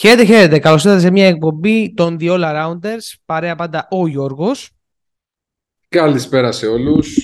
[0.00, 0.58] Χαίρετε, χαίρετε.
[0.58, 3.14] Καλώς ήρθατε σε μια εκπομπή των The All Arounders.
[3.24, 4.70] Παρέα πάντα ο Γιώργος.
[5.88, 7.18] Καλησπέρα σε όλους.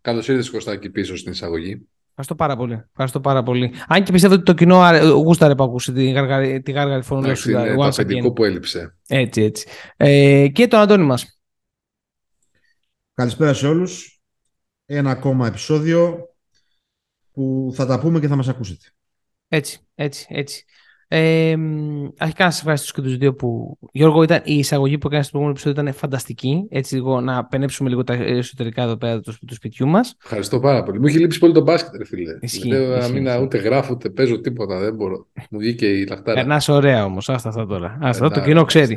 [0.00, 1.88] Καλώς ήρθατε, Κωστάκη, πίσω στην εισαγωγή.
[2.08, 2.84] Ευχαριστώ πάρα πολύ.
[2.90, 3.72] Ευχαριστώ πάρα πολύ.
[3.88, 7.50] Αν και πιστεύω ότι το κοινό γούσταρε που ακούσει τη γάργαρη, τη γάργαρη φωνή του.
[7.50, 8.96] Είναι το αφεντικό που έλειψε.
[9.08, 9.68] Έτσι, έτσι.
[9.96, 11.40] Ε, και τον Αντώνη μας.
[13.14, 14.20] Καλησπέρα σε όλους.
[14.86, 16.28] Ένα ακόμα επεισόδιο
[17.32, 18.86] που θα τα πούμε και θα μας ακούσετε.
[19.48, 20.64] Έτσι, έτσι, έτσι.
[21.10, 21.56] Ε,
[22.18, 23.78] αρχικά να σας ευχαριστήσω και τους δύο που.
[23.92, 26.66] Γιώργο, ήταν, η εισαγωγή που έκανες στο προηγούμενο επεισόδιο ήταν φανταστική.
[26.70, 30.16] Έτσι, λίγο να πενέψουμε λίγο τα εσωτερικά εδώ πέρα του, του σπιτιού μας.
[30.24, 31.00] Ευχαριστώ πάρα πολύ.
[31.00, 32.38] Μου έχει λείψει πολύ το μπάσκετ, ρε φίλε.
[32.40, 34.78] Ισχύει, Λέω να μην ούτε γράφω, ούτε παίζω τίποτα.
[34.78, 35.26] Δεν μπορώ.
[35.50, 36.38] Μου βγήκε η λαχτάρα.
[36.38, 37.28] Περνάς ωραία όμως.
[37.28, 37.98] Άστα αυτά τώρα.
[38.00, 38.96] Άστα, το κοινό ξέρει.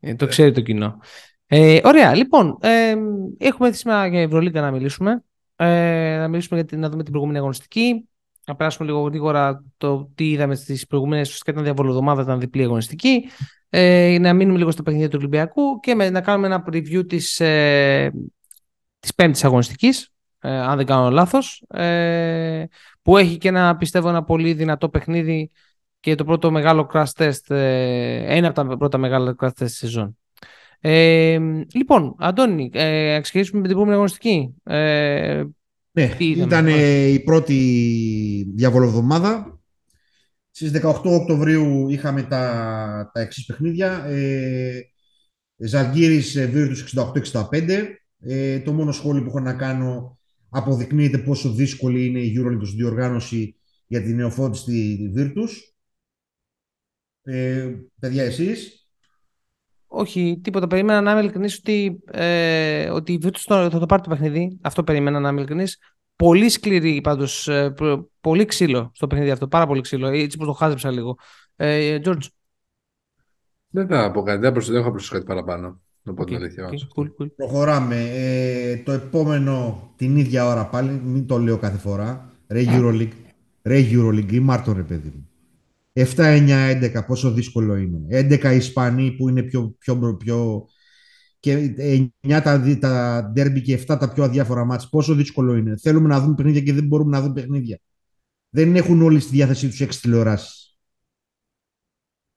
[0.00, 0.98] Ε, το ξέρει το κοινό.
[1.46, 2.58] Ε, ωραία, λοιπόν.
[2.60, 2.94] Ε,
[3.38, 5.24] έχουμε σήμερα για Ευρωλίγκα να μιλήσουμε.
[5.56, 8.08] Ε, να μιλήσουμε για την, να δούμε την προηγούμενη αγωνιστική
[8.46, 11.26] να περάσουμε λίγο γρήγορα το τι είδαμε στις προηγούμενες.
[11.26, 13.24] Ουσιαστικά ήταν διαβολοδομάδα, ήταν διπλή αγωνιστική.
[13.68, 17.40] Ε, να μείνουμε λίγο στα παιχνίδια του Ολυμπιακού και με, να κάνουμε ένα preview της
[17.40, 18.12] ε,
[19.02, 22.64] της πέμπτης αγωνιστικής, ε, αν δεν κάνω λάθος, ε,
[23.02, 25.50] που έχει και ένα, πιστεύω, ένα πολύ δυνατό παιχνίδι
[26.00, 29.76] και το πρώτο μεγάλο crash test, ε, ένα από τα πρώτα μεγάλα crash test της
[29.76, 30.18] σεζόν.
[30.80, 31.38] Ε,
[31.72, 34.54] λοιπόν, Αντώνη, ε, ξεκινήσουμε με την επόμενη αγωνιστική.
[34.64, 35.44] Ε,
[35.92, 36.66] ναι, ήταν
[37.12, 39.60] η πρώτη διαβολοβδομάδα.
[40.50, 44.04] Στις 18 Οκτωβρίου είχαμε τα, τα εξής παιχνίδια.
[44.04, 44.80] Ε,
[45.56, 47.88] Ζαλγκύρης Βίρτους 68-65.
[48.18, 53.56] Ε, το μόνο σχόλιο που έχω να κάνω αποδεικνύεται πόσο δύσκολη είναι η EuroLeague διοργάνωση
[53.86, 55.74] για την νεοφώτιστη Βίρτους.
[57.22, 58.81] Ε, παιδιά, εσείς;
[59.94, 60.66] Όχι, τίποτα.
[60.66, 64.58] Περίμενα να είμαι ειλικρινής ότι, ε, ότι η Virtus θα το πάρει το παιχνίδι.
[64.62, 65.78] Αυτό περίμενα να είμαι ειλικρινής.
[66.16, 67.48] Πολύ σκληρή πάντως.
[67.48, 67.74] Ε,
[68.20, 69.48] πολύ ξύλο στο παιχνίδι αυτό.
[69.48, 70.08] Πάρα πολύ ξύλο.
[70.08, 71.16] Έτσι που το χάζεψα λίγο.
[71.56, 72.26] Ε, George.
[73.68, 74.40] Δεν θα πω κάτι.
[74.40, 75.80] Δεν έχω προσθέσει κάτι παραπάνω.
[76.04, 76.38] okay,
[76.96, 77.34] cool, cool.
[77.36, 78.10] Προχωράμε.
[78.12, 81.00] Ε, το επόμενο την ίδια ώρα πάλι.
[81.04, 82.30] Μην το λέω κάθε φορά.
[82.48, 83.12] Ρε Euroleague.
[83.62, 84.32] Ρε Euroleague.
[84.32, 85.28] Ή Μάρτον, ρε παιδί μου.
[85.94, 88.28] 7-9-11 πόσο δύσκολο είναι.
[88.42, 90.66] 11 Ισπανοί που είναι πιο, πιο, πιο
[91.42, 91.74] και
[92.22, 94.88] 9 τα, τα ντέρμπι και 7 τα πιο αδιάφορα μάτς.
[94.88, 95.76] Πόσο δύσκολο είναι.
[95.76, 97.78] Θέλουμε να δούμε παιχνίδια και δεν μπορούμε να δούμε παιχνίδια.
[98.48, 100.76] Δεν έχουν όλοι στη διάθεσή τους 6 τηλεοράσεις.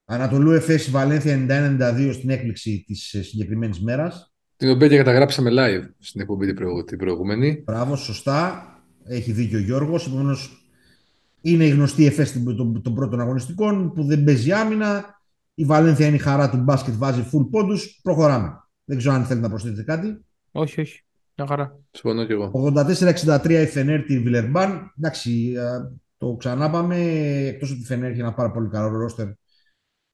[0.05, 4.33] Ανατολού Εφέση Βαλένθια 91-92 στην έκπληξη της ε, συγκεκριμένης μέρας.
[4.57, 6.53] Την οποία και καταγράψαμε live στην εκπομπή
[6.85, 7.63] την προηγούμενη.
[7.65, 8.69] Μπράβο, σωστά.
[9.03, 10.07] Έχει δίκιο ο Γιώργος.
[10.07, 10.64] Επομένως,
[11.45, 15.19] είναι η γνωστή εφέστη των, των πρώτων αγωνιστικών που δεν παίζει άμυνα.
[15.53, 17.99] Η Βαλένθια είναι η χαρά του μπάσκετ, βάζει full πόντους.
[18.03, 18.59] Προχωράμε.
[18.85, 20.25] Δεν ξέρω αν θέλετε να προσθέσετε κάτι.
[20.51, 21.03] Όχι, όχι.
[21.37, 21.79] Μια χαρά.
[21.91, 22.51] Συμφωνώ κι εγώ.
[23.33, 24.93] 84-63 η Φενέρ τη Βιλερμπάν.
[24.97, 25.53] Εντάξει,
[26.17, 26.95] το ξανά πάμε.
[27.47, 29.27] Εκτός ότι η Φενέρ έχει ένα πάρα πολύ καλό ρόστερ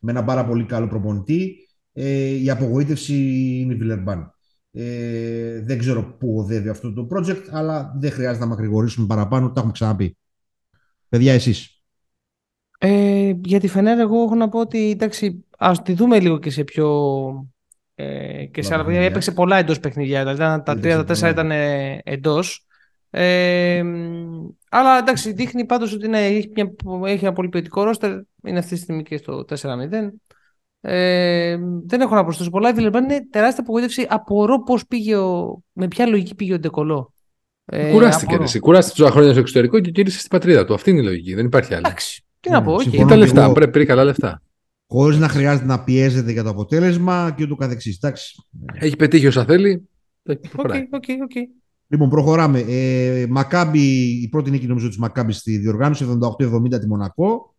[0.02, 1.56] με ένα πάρα πολύ καλό προπονητή.
[1.94, 3.14] Ε, η απογοήτευση
[3.60, 4.34] είναι η Βιλερμπάν.
[4.72, 9.48] Ε, δεν ξέρω πού οδεύει αυτό το project, αλλά δεν χρειάζεται να μακρηγορήσουμε παραπάνω.
[9.48, 10.18] Τα έχουμε ξαναπεί.
[11.12, 11.82] Παιδιά, εσείς.
[12.78, 16.50] Ε, για τη Φενέρ, εγώ έχω να πω ότι εντάξει, ας τη δούμε λίγο και
[16.50, 16.90] σε πιο.
[17.96, 19.08] Ε, και σε άλλα παιχνίδια.
[19.08, 20.20] Έπαιξε πολλά εντός παιχνίδια.
[20.20, 21.52] Δηλαδή, τα τρία, τα τέσσερα ήταν
[22.04, 22.68] εντός.
[23.10, 23.84] Ε,
[24.70, 26.72] αλλά εντάξει, δείχνει πάντως ότι ναι, έχει, μια,
[27.06, 28.12] έχει ένα πολύ ποιοτικό ρόστερ.
[28.44, 29.56] Είναι αυτή τη στιγμή και στο 4-0.
[30.82, 32.70] Ε, δεν έχω να προσθέσω πολλά.
[32.70, 34.06] Η Βιλερμπάν είναι τεράστια απογοήτευση.
[34.10, 37.14] Απορώ πώς πήγε ο, με ποια λογική πήγε ο Ντεκολό.
[37.66, 38.38] Ε, Κουράστηκε.
[38.42, 38.60] Εσύ.
[38.60, 40.74] Κουράστηκε τόσα χρόνια στο εξωτερικό και γύρισε στην πατρίδα του.
[40.74, 41.34] Αυτή είναι η λογική.
[41.34, 41.84] Δεν υπάρχει άλλη.
[41.86, 42.24] Εντάξει.
[42.40, 42.76] Τι να πω.
[42.76, 43.06] Okay.
[43.08, 43.52] τα λεφτά.
[43.52, 44.42] Πρέπει πήρε καλά λεφτά.
[44.88, 48.00] Χωρίς να χρειάζεται να πιέζεται για το αποτέλεσμα και ούτω καθεξής.
[48.74, 49.90] Έχει πετύχει όσα θέλει.
[50.24, 50.44] OK,
[50.92, 51.32] OK, OK.
[51.88, 52.60] Λοιπόν, προχωράμε.
[52.60, 53.80] Ε, Μακάμπι,
[54.22, 56.20] η πρώτη νίκη νομίζω της Μακάμπι στη διοργάνωση,
[56.72, 57.56] 78-70 τη Μονακό.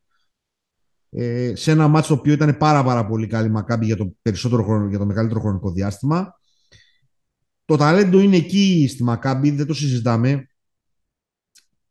[1.10, 4.64] Ε, σε ένα μάτσο το οποίο ήταν πάρα, πάρα πολύ καλή Μακάμπι για το, περισσότερο
[4.64, 6.34] χρόνο, για το μεγαλύτερο χρονικό διάστημα.
[7.72, 10.48] Το ταλέντο είναι εκεί στη Μακάμπη, δεν το συζητάμε.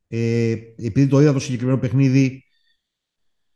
[0.08, 2.44] Ε, επειδή το είδα το συγκεκριμένο παιχνίδι,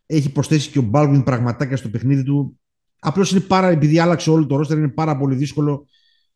[0.05, 2.59] έχει προσθέσει και ο Μπάλγουιν πραγματάκια στο παιχνίδι του.
[2.99, 5.87] Απλώς είναι πάρα, επειδή άλλαξε όλο το ρόστερ, είναι πάρα πολύ δύσκολο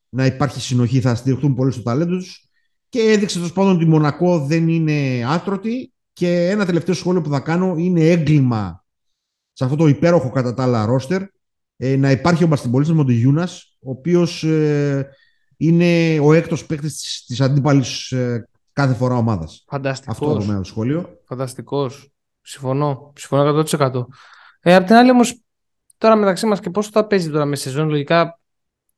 [0.09, 1.01] να υπάρχει συνοχή.
[1.01, 2.49] Θα στηριχθούν πολύ στο ταλέντο τους.
[2.89, 5.93] Και έδειξε τόσο πάντων ότι η Μονακό δεν είναι άτρωτη.
[6.13, 8.85] Και ένα τελευταίο σχόλιο που θα κάνω είναι έγκλημα
[9.53, 11.21] σε αυτό το υπέροχο κατά τα άλλα ρόστερ
[11.77, 13.49] ε, να υπάρχει ο Μπαστιμπολίστα Μοντιγιούνα,
[13.79, 15.09] ο οποίος ε,
[15.61, 19.63] είναι ο έκτος παίκτης της αντίπαλης ε, κάθε φορά ομάδας.
[19.67, 20.15] Φανταστικός.
[20.15, 21.19] Αυτό το το σχόλιο.
[21.25, 22.11] Φανταστικός.
[22.41, 23.13] Συμφωνώ.
[23.15, 24.05] Συμφωνώ 100%.
[24.61, 25.41] Ε, απ' την άλλη όμως,
[25.97, 28.39] τώρα μεταξύ μας και πόσο θα παίζει τώρα με σεζόν, λογικά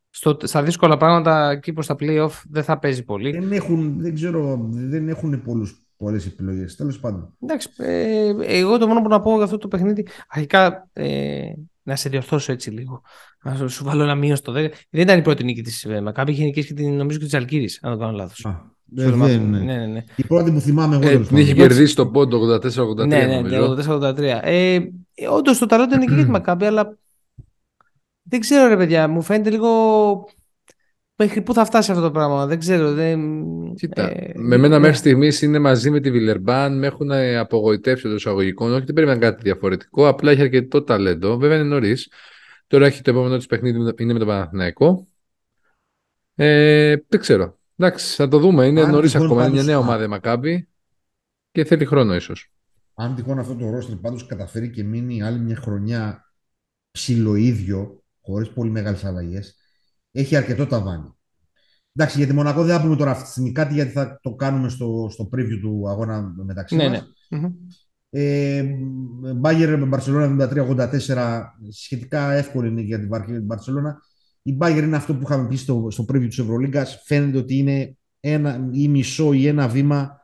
[0.10, 3.32] στο, στα δύσκολα πράγματα εκεί προς τα playoff δεν θα παίζει πολύ.
[3.32, 6.76] Δεν έχουν, δεν ξέρω, δεν έχουν πολλούς πολλές επιλογές.
[6.76, 7.36] Τέλος πάντων.
[7.40, 10.08] Εντάξει, ε, εγώ το μόνο που να πω για αυτό το παιχνίδι.
[10.28, 11.52] Αρχικά ε,
[11.84, 13.02] να σε διορθώσω έτσι λίγο.
[13.44, 14.56] Να σου βάλω ένα μείον στο 10.
[14.90, 17.34] Δεν ήταν η πρώτη νίκη της ε, Μακάμπη, είχε νικήσει και την νομίζω και της
[17.34, 18.46] Αλκύρη, αν δεν κάνω λάθος.
[18.94, 20.04] Ναι, ναι, ναι, ναι.
[20.16, 21.08] Η πρώτη που θυμάμαι εγώ.
[21.10, 23.08] Ε, την είχε κερδίσει το πόντο 84-83.
[23.08, 23.58] Ναι, ναι,
[23.88, 24.20] 84-83.
[24.42, 24.80] Ε,
[25.30, 26.98] Όντως το ταλέντο είναι και για τη Μακάμπη, αλλά
[28.24, 29.70] δεν ξέρω ρε παιδιά, μου φαίνεται λίγο
[31.24, 32.94] Μέχρι πού θα φτάσει αυτό το πράγμα, δεν ξέρω.
[32.94, 33.20] Δεν...
[33.76, 34.80] Κοίτα, ε, με μένα ναι.
[34.80, 38.66] μέχρι στιγμής είναι μαζί με τη Βιλερμπάν, με έχουν απογοητεύσει το εισαγωγικό.
[38.66, 41.38] Όχι, δεν περίμενα κάτι διαφορετικό, απλά έχει αρκετό ταλέντο.
[41.38, 42.12] Βέβαια είναι νωρίς.
[42.68, 45.08] Τώρα έχει το επόμενο της παιχνίδι, είναι με τον Παναθηναϊκό.
[46.36, 47.60] Ε, δεν ξέρω.
[47.76, 48.66] Εντάξει, θα το δούμε.
[48.66, 49.44] Είναι νωρίς ακόμα.
[49.44, 50.68] Είναι μια νέα ομάδα Μακάμπη
[51.52, 52.52] και θέλει χρόνο ίσως.
[52.94, 56.34] Αν τυχόν αυτό το ρόστρι πάντως καταφέρει και μείνει άλλη μια χρονιά
[56.92, 59.61] ψιλοίδιο, χωρίς πολύ μεγάλες αλλαγές,
[60.12, 61.16] έχει αρκετό ταβάνι.
[61.96, 64.34] Εντάξει, για τη Μονακό δεν θα πούμε τώρα αυτή τη στιγμή κάτι, γιατί θα το
[64.34, 67.04] κάνουμε στο, στο preview του αγώνα μεταξύ ναι, μας.
[67.30, 67.52] Ναι.
[68.10, 68.64] Ε,
[69.36, 73.98] Μπάγερ Μπαρσελόνα 73-84, σχετικά εύκολη είναι για την Μπαρσελόνα.
[74.42, 77.02] Η Μπάγερ είναι αυτό που είχαμε πει στο, στο preview της Ευρωλίγκας.
[77.06, 80.22] Φαίνεται ότι είναι ένα ή μισό ή ένα βήμα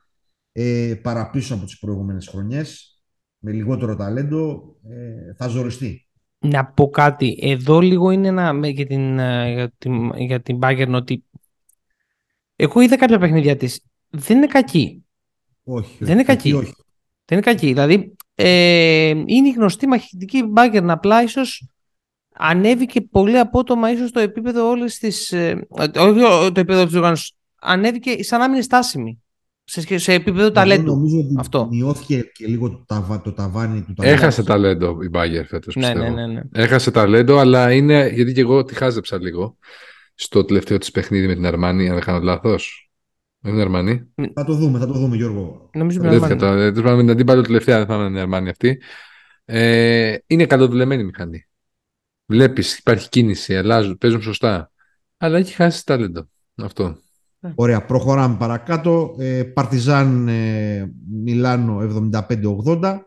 [0.51, 3.01] ε, παραπίσω από τις προηγούμενες χρονιές.
[3.39, 6.06] Με λιγότερο ταλέντο ε, θα ζοριστεί
[6.48, 7.38] να πω κάτι.
[7.42, 11.24] Εδώ λίγο είναι ένα, για, την, ε, για, την, για την Bayern ότι
[12.56, 13.82] εγώ είδα κάποια παιχνίδια της.
[14.10, 15.06] Δεν είναι κακή.
[15.64, 15.98] Όχι.
[16.00, 16.54] Δεν είναι κακή.
[16.54, 16.74] Όχι.
[17.26, 17.68] Δεν είναι κακή.
[17.68, 20.86] Δηλαδή ε, είναι η γνωστή μαχητική Bayern.
[20.88, 21.68] Απλά ίσως
[22.34, 25.32] ανέβηκε πολύ απότομα ίσως το επίπεδο όλες τις...
[25.32, 25.68] Ε,
[25.98, 27.36] όχι το επίπεδο της οργάνωσης.
[27.62, 29.22] Ανέβηκε σαν να μην είναι στάσιμη
[29.69, 30.96] σε, σε επίπεδο ταλέντου.
[30.96, 31.68] Νομίζω ότι αυτό.
[31.72, 34.16] μειώθηκε και λίγο το, ταβα, το ταβάνι του ταλέντου.
[34.18, 36.14] Έχασε ταλέντο η Μπάγκερ φέτος, ναι, πιστεύω.
[36.14, 36.42] Ναι, ναι, ναι.
[36.52, 39.58] Έχασε ταλέντο, αλλά είναι, γιατί και εγώ τη χάζεψα λίγο
[40.16, 42.92] στο τελευταίο της παιχνίδι με την Αρμάνη, αν δεν κάνω λάθος.
[43.40, 44.14] Με την Αρμάνη.
[44.34, 45.70] Θα το δούμε, θα το δούμε Γιώργο.
[45.74, 46.72] Νομίζω με την Αρμάνη.
[46.72, 48.81] Δεν με την αντίπαλο τελευταία, δεν θα είναι την Αρμάνη αυτή.
[49.46, 51.48] Ε, είναι καλοδουλεμένη μηχανή.
[52.25, 54.72] Βλέπεις, υπάρχει κίνηση, αλλάζουν, παίζουν σωστά.
[55.18, 56.30] Αλλά έχει χάσει ταλέντο.
[56.56, 56.98] Αυτό.
[57.48, 57.54] Ναι.
[57.56, 59.16] Ωραία, προχωράμε παρακάτω.
[59.20, 61.80] Ε, Παρτιζάν ε, Μιλάνο
[62.12, 63.00] 75-80.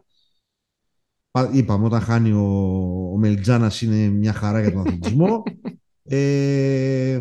[1.53, 5.43] Είπαμε, όταν χάνει ο, ο Μελιτζάνας είναι μια χαρά για τον αθλητισμό.
[6.03, 7.21] ε,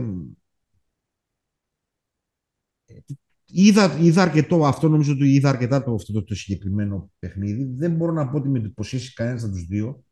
[3.46, 7.64] είδα, είδα αρκετό, αυτό νομίζω ότι είδα αρκετά το, αυτό το, συγκεκριμένο παιχνίδι.
[7.64, 10.04] Δεν μπορώ να πω ότι με εντυπωσίασει κανένας από τους δύο.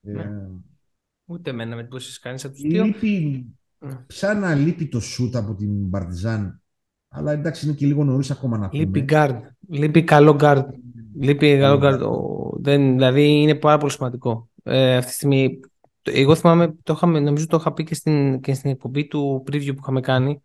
[0.00, 0.22] Ναι.
[0.22, 0.48] Ε,
[1.24, 2.84] Ούτε εμένα με εντυπωσίασε κανένας από τους δύο.
[2.84, 2.94] Σαν
[4.40, 6.60] να λείπει το σουτ από την Παρτιζάν.
[7.08, 8.82] Αλλά εντάξει, είναι και λίγο νωρίς ακόμα να πούμε.
[8.82, 9.44] Λείπει γκάρντ.
[9.68, 10.66] Λείπει καλό γκάρντ.
[11.20, 12.02] Λείπει καλό γκάρντ.
[12.60, 14.48] Δεν, δηλαδή είναι πάρα πολύ σημαντικό.
[14.62, 15.60] Ε, αυτή τη στιγμή.
[16.02, 19.66] Εγώ θυμάμαι, το είχαμε, νομίζω το είχα πει και στην, και στην εκπομπή του preview
[19.74, 20.42] που είχαμε κάνει.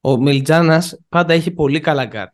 [0.00, 2.30] Ο Μελιτζάνας πάντα έχει πολύ καλά γκάρντ.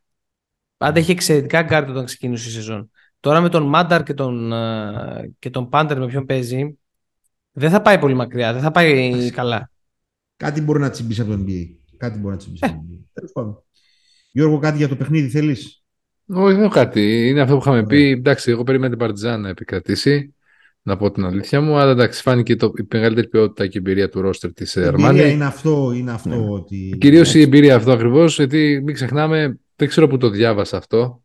[0.76, 2.90] Πάντα έχει εξαιρετικά γκάρντ όταν ξεκίνησε η σεζόν.
[3.20, 6.78] Τώρα με τον Μάνταρ και τον, ε, και τον Πάντερ με ποιον παίζει,
[7.52, 9.70] δεν θα πάει πολύ μακριά, δεν θα πάει καλά.
[10.36, 11.66] Κάτι μπορεί να τσιμπήσει από το NBA.
[11.96, 12.98] Κάτι μπορεί να τσιμπήσει από το NBA.
[13.12, 13.62] Τέλος πάντων.
[14.30, 15.82] Γιώργο, κάτι για το παιχνίδι θέλεις;
[16.26, 17.28] Όχι, δεν έχω κάτι.
[17.28, 18.10] Είναι αυτό που είχαμε πει.
[18.10, 20.34] Εντάξει, εγώ περίμενα την Παρτιζάν να επικρατήσει.
[20.86, 24.08] Να πω την αλήθεια μου, αλλά εντάξει, φάνηκε το, η μεγαλύτερη ποιότητα και η εμπειρία
[24.08, 25.20] του ρόστερ της Ερμάνη.
[25.20, 26.50] Η είναι αυτό, είναι αυτό ναι.
[26.50, 26.96] ότι.
[27.00, 31.22] Κυρίως η εμπειρία αυτό ακριβώς, γιατί μην ξεχνάμε, δεν ξέρω που το διάβασα αυτό.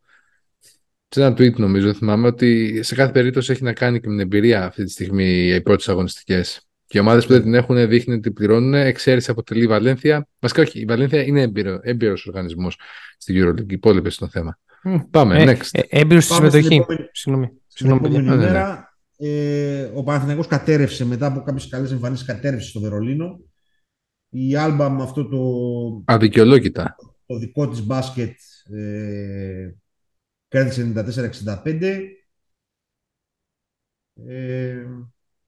[1.10, 4.24] Σε ένα tweet νομίζω, θυμάμαι ότι σε κάθε περίπτωση έχει να κάνει και με την
[4.24, 6.69] εμπειρία αυτή τη στιγμή οι πρώτες αγωνιστικές.
[6.90, 8.74] Και οι ομάδες που δεν την έχουν δείχνει ότι πληρώνουν.
[8.74, 10.28] Εξαίρεση αποτελεί η Βαλένθια.
[10.40, 12.80] Βασικά, όχι, η Βαλένθια είναι έμπειρο οργανισμός
[13.18, 13.70] στην Euroleague.
[13.70, 14.60] Οι υπόλοιπε στο θέμα.
[14.84, 15.06] Mm.
[15.10, 15.68] Πάμε, ε, next.
[15.72, 16.86] Ε, έμπειρος στη συμμετοχή.
[17.12, 17.52] Συγγνώμη.
[17.68, 18.42] Στην επόμενη ναι, ναι, ναι.
[18.42, 23.40] μέρα, ε, ο Παναθηναϊκός κατέρευσε μετά από κάποιες καλές εμφανίσεις, κατέρευσε στο Βερολίνο.
[24.30, 25.42] Η Άλμπα με αυτό το.
[26.14, 26.96] Αδικαιολόγητα.
[27.26, 28.38] Το δικό της μπάσκετ
[28.74, 29.72] ε,
[30.48, 30.94] κέρδισε
[31.66, 32.00] 94-65.
[34.28, 34.86] Ε,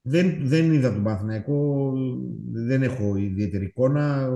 [0.02, 1.94] δεν, δεν είδα τον Παναθηναϊκό,
[2.52, 4.30] δεν έχω ιδιαίτερη εικόνα.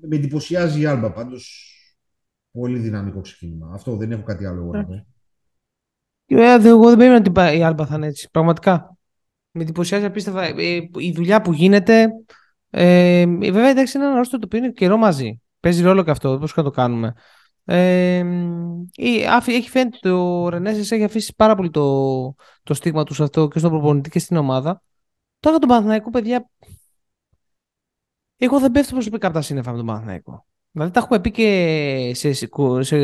[0.00, 1.68] Με εντυπωσιάζει η Άλμπα πάντως.
[2.50, 3.70] Πολύ δυναμικό ξεκίνημα.
[3.74, 5.06] Αυτό δεν έχω κάτι άλλο εγώ να πω.
[6.26, 8.28] Ε, εγώ δεν περίμενα ότι η Άλμπα θα είναι έτσι.
[8.30, 8.96] Πραγματικά.
[9.50, 10.42] Με εντυπωσιάζει απίστευτα.
[10.44, 12.06] Ε, η δουλειά που γίνεται.
[12.70, 15.40] Ε, βέβαια, εντάξει, είναι ένα ρόστο το οποίο είναι καιρό μαζί.
[15.60, 16.38] Παίζει ρόλο και αυτό.
[16.38, 17.14] Πώς θα το κάνουμε.
[17.64, 18.24] Ε,
[19.46, 23.48] έχει φαίνεται ότι ο Ρενέσης έχει αφήσει πάρα πολύ το, το στίγμα τους σε αυτό
[23.48, 24.82] και στον προπονητή και στην ομάδα.
[25.40, 26.50] Τώρα τον Παναθηναϊκό, παιδιά,
[28.36, 30.46] εγώ δεν πέφτω προσωπικά από τα σύννεφα με τον Παναθηναϊκό.
[30.70, 32.48] Δηλαδή τα έχουμε πει και σε, σε,
[32.80, 32.96] σε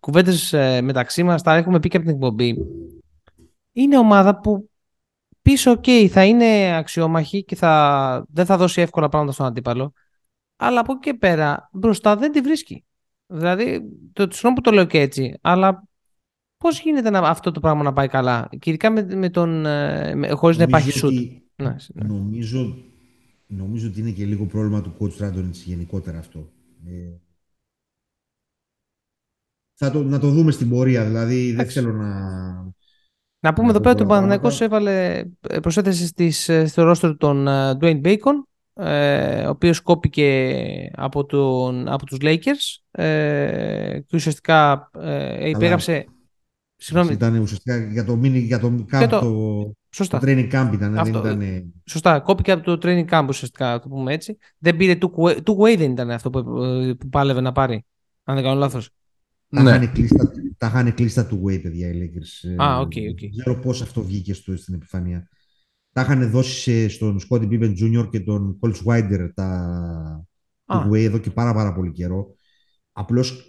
[0.00, 2.56] κουβέντες ε, μεταξύ μας, τα έχουμε πει και από την εκπομπή.
[3.72, 4.70] Είναι ομάδα που
[5.42, 9.92] πίσω, ok, θα είναι αξιόμαχη και θα, δεν θα δώσει εύκολα πράγματα στον αντίπαλο.
[10.56, 12.85] αλλά από εκεί και πέρα μπροστά δεν τη βρίσκει.
[13.26, 15.88] Δηλαδή, το συγγνώμη που το λέω και έτσι, αλλά
[16.56, 19.66] πώς γίνεται να, αυτό το πράγμα να πάει καλά, και ειδικά με, με τον.
[19.66, 21.12] Ε, χωρίς να υπάρχει σουτ.
[21.56, 22.06] Ναι, ναι.
[22.06, 22.76] Νομίζω,
[23.46, 26.52] νομίζω ότι είναι και λίγο πρόβλημα του coach Ράντονιτς γενικότερα αυτό.
[26.86, 27.20] Ε,
[29.78, 32.34] θα το, να το δούμε στην πορεία, δηλαδή δεν θέλω να...
[33.40, 37.46] Να πούμε εδώ πέρα ότι ο Παναθηναϊκός έβαλε, ε, προσέθεση στις, ε, στο ρόστρο τον
[37.48, 38.42] Dwayne Bacon,
[38.76, 46.06] ε, ο οποίος κόπηκε από, τον, από τους Lakers ε, και ουσιαστικά ε, υπέγραψε...
[46.78, 47.12] Συγγνώμη.
[47.12, 50.18] Ήταν ουσιαστικά για το, mini, για το, camp, το, το, Σωστά.
[50.18, 50.98] το training camp ήταν.
[50.98, 51.72] Αυτό, δεν ήταν...
[51.84, 52.20] Σωστά.
[52.20, 54.36] Κόπηκε από το training camp ουσιαστικά, το πούμε έτσι.
[54.58, 56.42] Δεν πήρε two-way, two-way δεν ήταν αυτό που,
[56.98, 57.84] που πάλευε να πάρει.
[58.24, 58.90] Αν δεν κάνω λάθος.
[59.48, 59.90] Τα ναι.
[60.60, 62.62] είχαν κλείσει τα two-way, παιδιά, οι Lakers.
[62.64, 63.20] Α, OK, okay, okay.
[63.20, 65.28] Δεν ξέρω πώς αυτό βγήκε στο, στην επιφανεία
[65.96, 68.08] τα είχαν δώσει στον Scotty Pippen Jr.
[68.10, 70.26] και τον Cole Swider τα
[70.66, 72.34] two-way εδώ και πάρα, πάρα πολύ καιρό.
[72.92, 73.48] Απλώς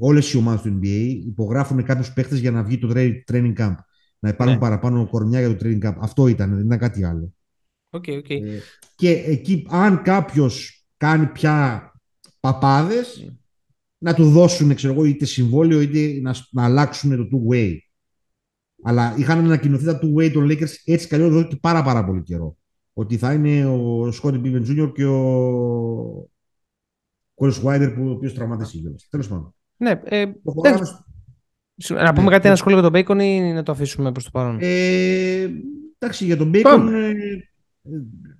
[0.00, 2.92] όλες οι ομάδες του NBA υπογράφουν κάποιους παίχτες για να βγει το
[3.32, 3.74] training camp.
[4.18, 4.60] Να υπάρχουν ναι.
[4.60, 5.94] παραπάνω κορμιά για το training camp.
[5.98, 7.34] Αυτό ήταν, δεν ήταν κάτι άλλο.
[7.90, 8.42] Okay, okay.
[8.42, 8.58] Ε,
[8.94, 11.90] και εκεί, αν κάποιος κάνει πια
[12.40, 13.30] παπάδες, ναι.
[13.98, 17.76] να του δώσουν ξέρω είτε συμβόλαιο είτε να, να αλλάξουν το two-way.
[18.88, 22.22] Αλλά είχαν ανακοινωθεί τα two way των Lakers έτσι καλώ εδώ και πάρα, πάρα πολύ
[22.22, 22.56] καιρό.
[22.92, 24.92] Ότι θα είναι ο Σκόντι Pippen Jr.
[24.94, 26.28] και ο
[27.34, 28.94] Κόρι Βάιντερ που ο οποίος τραυματίστηκε.
[29.10, 29.54] Τέλος πάντων.
[29.76, 32.56] Ναι, ε, Να πούμε ναι, κάτι, ένα ναι.
[32.56, 35.48] σχόλιο για τον Bacon ή να το αφήσουμε προς το παρόν; Ε,
[35.98, 37.12] εντάξει, για τον Bacon ε,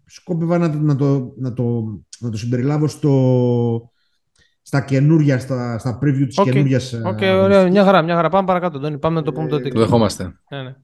[0.05, 1.83] σκόπευα να, να, το, να, το,
[2.19, 3.93] να το συμπεριλάβω στο,
[4.67, 6.45] στα καινούργια, στα, στα preview της okay.
[6.45, 6.93] καινούργιας...
[6.93, 8.29] OK, okay, ωραία, μια χαρά, μια χαρά.
[8.29, 9.69] Πάμε παρακάτω, Τόνι, πάμε να το πούμε τότε.
[9.69, 10.41] Το δεχόμαστε.
[10.51, 10.75] Ναι, ναι.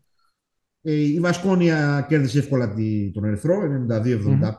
[0.82, 2.74] Ε, η Βασκόνια κέρδισε εύκολα
[3.12, 3.54] τον Ερυθρό,
[3.88, 3.98] 92-75.
[3.98, 4.58] Mm-hmm.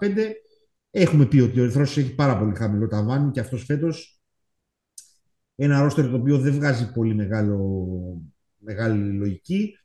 [0.91, 4.21] Έχουμε πει ότι ο Ερυθρός έχει πάρα πολύ χαμηλό ταβάνι και αυτός φέτος
[5.55, 7.87] ένα ρόστερ το οποίο δεν βγάζει πολύ μεγάλο,
[8.57, 9.77] μεγάλη λογική.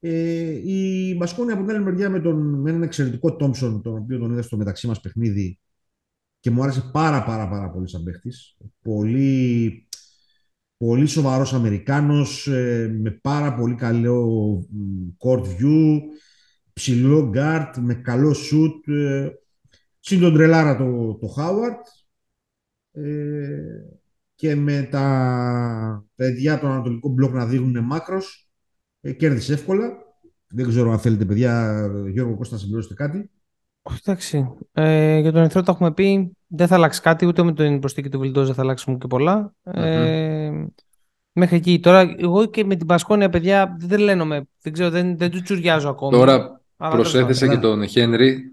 [0.00, 4.18] Ε, η Βασκόνια από την άλλη μεριά με, τον, με έναν εξαιρετικό Τόμψον, τον οποίο
[4.18, 5.58] τον είδα στο μεταξύ μας παιχνίδι,
[6.46, 8.56] και μου άρεσε πάρα πάρα πάρα πολύ σαν παίχτης.
[8.82, 9.88] Πολύ,
[10.76, 14.58] πολύ σοβαρός Αμερικάνος, ε, με πάρα πολύ καλό
[15.18, 16.00] court view,
[16.72, 18.92] ψηλό guard, με καλό shoot.
[18.92, 19.28] Ε,
[20.00, 21.80] συν τον τρελάρα το, το Howard.
[22.90, 23.82] Ε,
[24.34, 28.50] και με τα παιδιά του Ανατολικού Μπλοκ να δείχνουν μάκρος.
[29.00, 29.92] Ε, κέρδισε εύκολα.
[30.48, 33.30] Δεν ξέρω αν θέλετε, παιδιά, Γιώργο, πώς θα συμπληρώσετε κάτι.
[34.04, 34.54] Εντάξει.
[34.72, 36.36] Ε, για τον Ερυθρό το έχουμε πει.
[36.46, 39.54] Δεν θα αλλάξει κάτι, ούτε με την προσθήκη του Βιλντόζα θα αλλάξουμε και πολλά.
[39.62, 40.50] Ε,
[41.32, 41.80] μέχρι εκεί.
[41.80, 45.88] Τώρα, εγώ και με την Πασκόνια, παιδιά, δεν λένε Δεν ξέρω, δεν, δεν τους τσουριάζω
[45.88, 46.18] ακόμα.
[46.18, 48.50] Τώρα προσέθεσε και τον Χένρι.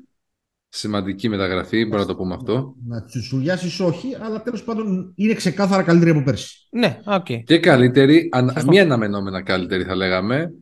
[0.76, 2.76] Σημαντική μεταγραφή, μπορώ να το πούμε αυτό.
[2.88, 6.68] Να τσουριάσεις όχι, αλλά τέλος πάντων είναι ξεκάθαρα καλύτερη από πέρσι.
[6.72, 7.44] Ναι, Okay.
[7.44, 10.54] Και καλύτερη, αν, μη αναμενόμενα καλύτερη θα λέγαμε.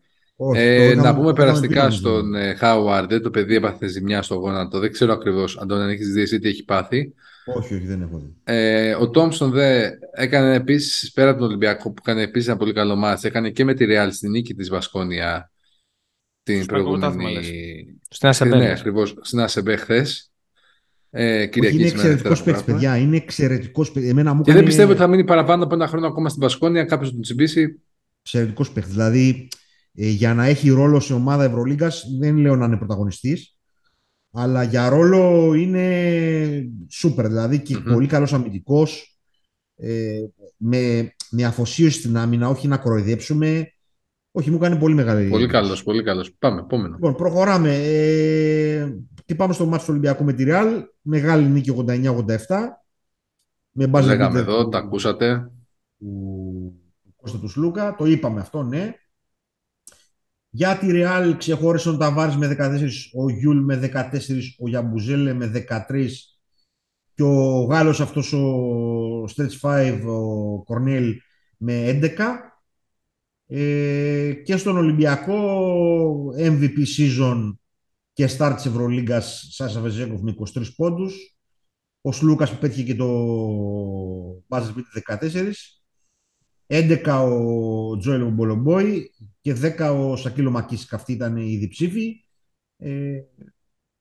[0.55, 4.79] Ε, να πούμε περαστικά στον Χάουαρντ, το παιδί έπαθε ζημιά στο γόνατο.
[4.79, 7.13] Δεν ξέρω ακριβώς αν τον έχεις δει τι έχει πάθει.
[7.45, 8.35] Όχι, όχι, δεν έχω δει.
[8.43, 12.73] Ε, ο Τόμψον δε έκανε επίσης πέρα από τον Ολυμπιακό που έκανε επίσης ένα πολύ
[12.73, 13.27] καλό μάτι.
[13.27, 15.51] Έκανε και με τη Ρεάλ στην νίκη της Βασκόνια
[16.43, 17.39] την προηγούμενη.
[18.09, 18.57] Στην Ασεμπέ.
[18.57, 19.15] Ναι, ακριβώς.
[19.21, 20.31] Στην Ασεμπέ χθες.
[21.09, 22.97] Ε, είναι εξαιρετικός παίκτης, παιδιά.
[22.97, 24.13] Είναι εξαιρετικός παίκτη.
[24.43, 26.83] Και δεν πιστεύω ότι θα μείνει παραπάνω από ένα χρόνο ακόμα στην Βασκόνια.
[26.83, 27.81] Κάποιος τον τσιμπήσει.
[28.21, 28.91] Εξαιρετικός παίκτης.
[28.91, 29.60] Δηλαδή, ε,
[29.91, 33.57] για να έχει ρόλο σε ομάδα Ευρωλίγκας δεν λέω να είναι πρωταγωνιστής
[34.31, 39.19] αλλά για ρόλο είναι σούπερ δηλαδή και πολύ καλός αμυντικός
[39.75, 40.19] ε,
[40.57, 43.71] με, με αφοσίωση στην άμυνα όχι να κοροϊδέψουμε
[44.31, 46.33] όχι μου κάνει πολύ μεγάλη Πολύ καλός, πολύ καλός.
[46.39, 46.93] Πάμε, επόμενο.
[46.93, 47.75] Λοιπόν, προχωράμε.
[47.75, 48.95] Ε,
[49.25, 50.83] και πάμε στο ματς του Ολυμπιακού με τη Real.
[51.01, 52.35] Μεγάλη νίκη 89-87.
[53.71, 55.51] Με Λέγαμε εδώ, τα ακούσατε.
[55.97, 56.73] Του
[57.15, 57.95] Κώστα του Σλούκα.
[57.95, 58.93] Το είπαμε αυτό, ναι.
[60.53, 65.65] Για τη Real ξεχώρισαν τα Ταβάρης με 14, ο Γιούλ με 14, ο Γιαμπουζέλε με
[65.89, 66.07] 13
[67.13, 71.15] και ο Γάλλος αυτός ο Stretch 5, ο Κορνέλ
[71.57, 72.53] με 11.
[73.47, 75.39] Ε, και στον Ολυμπιακό
[76.37, 77.55] MVP season
[78.13, 81.37] και start της Ευρωλίγκας Σάσα Βεζέκοφ με 23 πόντους.
[82.01, 83.07] Ο Σλούκας που πέτυχε και το
[84.47, 85.79] Μπάζες με 14.
[86.67, 89.10] 11 ο Τζόελ Μπολομπόη
[89.41, 90.95] και 10 ο Σακίλο Μακίσικα.
[90.95, 92.25] Αυτοί ήταν οι διψήφοι.
[92.77, 93.21] Ε,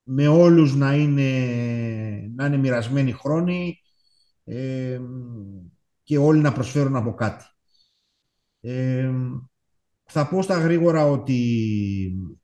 [0.02, 1.30] με όλους να είναι,
[2.34, 3.80] να είναι μοιρασμένοι χρόνοι
[4.44, 5.00] ε,
[6.02, 7.44] και όλοι να προσφέρουν από κάτι.
[8.60, 9.12] Ε,
[10.04, 11.34] θα πω στα γρήγορα ότι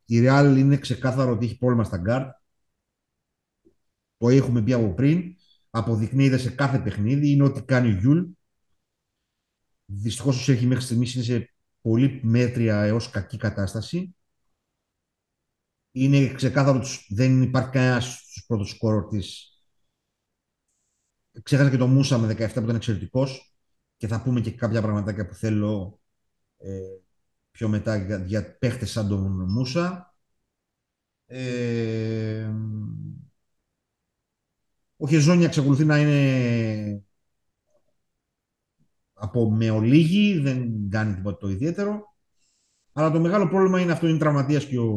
[0.04, 2.30] η Real είναι ξεκάθαρο ότι έχει πρόβλημα στα γκαρντ.
[4.16, 5.34] Το έχουμε πει από πριν.
[5.70, 8.24] αποδεικνύεται σε κάθε παιχνίδι είναι ό,τι κάνει ο Γιούλ.
[9.84, 11.55] Δυστυχώς όσο έχει μέχρι στιγμής είναι σε
[11.86, 14.16] πολύ μέτρια έως κακή κατάσταση.
[15.90, 19.50] Είναι ξεκάθαρο ότι δεν υπάρχει κανένας στους πρώτους σκόρερ της.
[21.42, 23.56] Ξέχασα και το Μούσα με 17 που ήταν εξαιρετικός
[23.96, 26.00] και θα πούμε και κάποια πραγματάκια που θέλω
[26.56, 26.78] ε,
[27.50, 30.14] πιο μετά για, για παίχτες σαν τον Μούσα.
[31.26, 32.50] Ε,
[34.96, 37.05] ο Χεζόνια εξακολουθεί να είναι
[39.26, 42.14] από με ολίγη, δεν κάνει τίποτα το ιδιαίτερο.
[42.92, 44.92] Αλλά το μεγάλο πρόβλημα είναι αυτό, είναι τραυματίας και ο,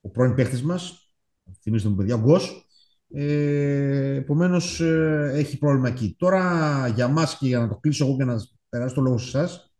[0.00, 1.14] ο πρώην παίχτης μας,
[1.62, 2.66] θυμίστε μου παιδιά, ο Γκος.
[3.08, 6.14] Ε, Επομένως ε, έχει πρόβλημα εκεί.
[6.18, 8.36] Τώρα για μας και για να το κλείσω εγώ και να
[8.68, 9.74] περάσω το λόγο σε εσάς,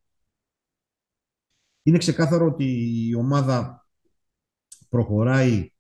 [1.83, 2.65] είναι ξεκάθαρο ότι
[3.09, 3.87] η ομάδα
[4.89, 5.73] προχωράει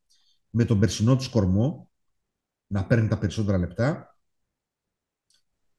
[0.50, 1.90] με τον περσινό του κορμό
[2.66, 4.15] να παίρνει τα περισσότερα λεπτά.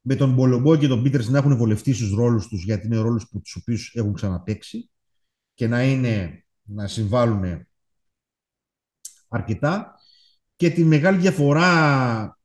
[0.09, 3.27] Με τον Μπολομπό και τον Πίτερς να έχουν βολευτεί στους ρόλους τους, γιατί είναι ρόλους
[3.29, 4.89] που τους οποίους έχουν ξαναπέξει
[5.53, 7.67] και να, είναι, να συμβάλλουν
[9.27, 9.95] αρκετά.
[10.55, 12.39] Και τη μεγάλη διαφορά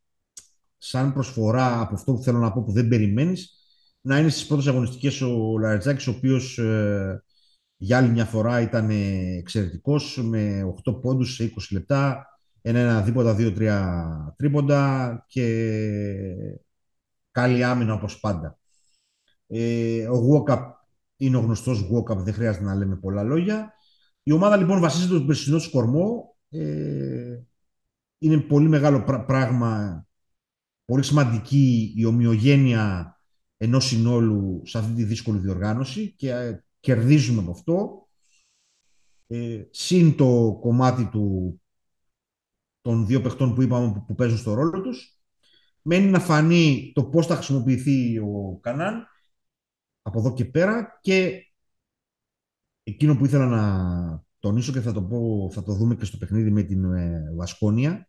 [0.79, 3.55] σαν προσφορά από αυτό που θέλω να πω που δεν περιμένεις
[4.01, 7.23] να είναι στις πρώτες αγωνιστικές ο Λαρετζάκης ο οποίος ε,
[7.77, 8.91] για άλλη μια φορά ήταν
[9.39, 12.27] εξαιρετικός με 8 πόντους σε 20 λεπτά,
[12.63, 15.45] ένα δίποτα, δύο-τρία τρίποντα και
[17.33, 18.59] καλή άμυνα όπως πάντα.
[19.47, 20.81] Ε, ο Γουόκαπ
[21.17, 23.75] είναι ο γνωστός Γουόκαπ, δεν χρειάζεται να λέμε πολλά λόγια.
[24.23, 26.37] Η ομάδα λοιπόν βασίζεται στον περσινό σκορμό.
[26.49, 27.39] Ε,
[28.19, 30.05] είναι πολύ μεγάλο πράγμα,
[30.85, 33.17] πολύ σημαντική η ομοιογένεια
[33.57, 38.07] ενός συνόλου σε αυτή τη δύσκολη διοργάνωση και κερδίζουμε από αυτό.
[39.27, 41.61] Ε, συν το κομμάτι του,
[42.81, 45.22] των δύο παιχτών που είπαμε που, παίζουν στο ρόλο τους.
[45.83, 49.07] Μένει να φανεί το πώς θα χρησιμοποιηθεί ο Κανάν
[50.03, 51.47] από εδώ και πέρα και
[52.83, 56.51] εκείνο που ήθελα να τονίσω και θα το, πω, θα το δούμε και στο παιχνίδι
[56.51, 58.09] με την ε, Βασκόνια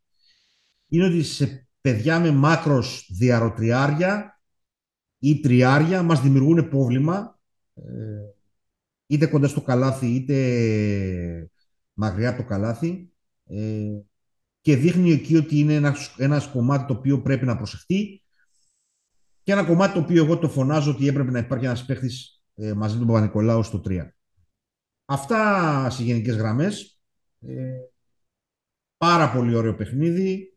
[0.88, 4.42] είναι ότι σε παιδιά με μάκρος διαρροτριάρια
[5.20, 7.40] ή τριάρια μας δημιουργούν πρόβλημα
[7.74, 7.84] ε,
[9.08, 11.50] είτε κοντά στο καλάθι, είτε
[11.94, 13.14] μακριά από το καλάθι.
[14.66, 18.24] Ε, και δείχνει εκεί ότι είναι ένας ένας κομμάτι το οποίο πρέπει να προσεχτεί
[19.44, 22.74] και ένα κομμάτι το οποίο εγώ το φωνάζω ότι έπρεπε να υπάρχει ένας παίχτης ε,
[22.74, 24.10] μαζί με τον Παπα-Νικολάου στο 3.
[25.06, 27.00] Αυτά σε γενικές γραμμές.
[27.40, 27.72] Ε,
[28.98, 30.54] πάρα πολύ ωραίο παιχνίδι.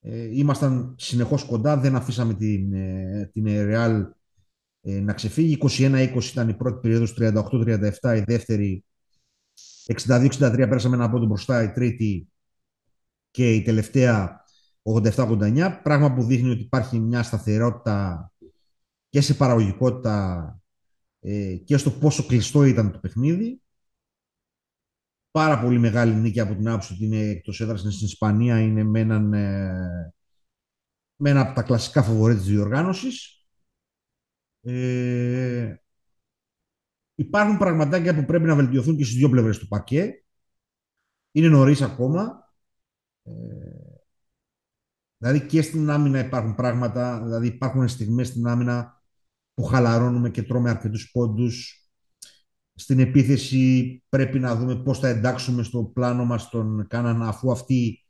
[0.00, 4.02] Ε, ήμασταν συνεχώς κοντά, δεν αφήσαμε την, ε, την Real
[4.80, 5.58] ε, να ξεφύγει.
[5.60, 8.84] 21-20 ήταν η πρώτη περίοδος, 38-37 η δεύτερη,
[9.86, 12.28] 62-63 πέρασαμε ένα πόντο μπροστά, η τρίτη
[13.36, 14.44] και η τελευταία
[14.82, 18.32] 87-89, πράγμα που δείχνει ότι υπάρχει μια σταθερότητα
[19.08, 20.58] και σε παραγωγικότητα
[21.20, 23.60] ε, και στο πόσο κλειστό ήταν το παιχνίδι.
[25.30, 29.00] Πάρα πολύ μεγάλη νίκη από την άποψη ότι είναι εκτός έδρας στην Ισπανία, είναι με,
[29.00, 30.14] έναν, ε,
[31.16, 33.46] με ένα από τα κλασικά φοβορέ της διοργάνωσης.
[34.60, 35.74] Ε,
[37.14, 40.24] υπάρχουν πραγματάκια που πρέπει να βελτιωθούν και στις δύο πλευρές του πακέ.
[41.32, 42.45] Είναι νωρίς ακόμα.
[43.26, 43.30] Ε,
[45.16, 49.02] δηλαδή και στην άμυνα υπάρχουν πράγματα, δηλαδή υπάρχουν στιγμές στην άμυνα
[49.54, 51.80] που χαλαρώνουμε και τρώμε αρκετούς πόντους.
[52.74, 58.04] Στην επίθεση πρέπει να δούμε πώς θα εντάξουμε στο πλάνο μας τον Κάναν αφού αυτή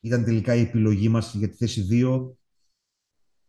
[0.00, 2.36] ήταν τελικά η επιλογή μας για τη θέση 2.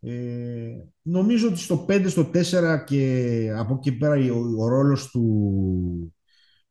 [0.00, 6.14] Ε, νομίζω ότι στο 5, στο 4 και από εκεί πέρα ο, ο ρόλος του,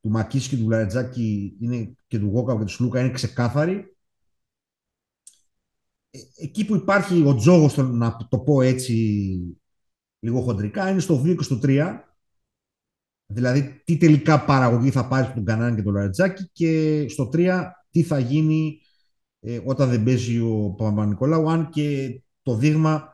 [0.02, 3.93] του Μακίση και του Λαρετζάκη είναι, και του Γόκα και του Σλούκα είναι ξεκάθαρη.
[6.44, 8.96] Ε, εκεί που υπάρχει ο τζόγος, να το πω έτσι
[10.20, 12.00] λίγο χοντρικά, είναι στο 2 και στο 3.
[13.26, 18.04] Δηλαδή, τι τελικά παραγωγή θα πάρεις στον Κανάν και τον Λαρετζάκη και στο 3 τι
[18.04, 18.82] θα γίνει
[19.40, 23.14] ε, όταν δεν παίζει ο Παπα-Νικολάου, αν και το δείγμα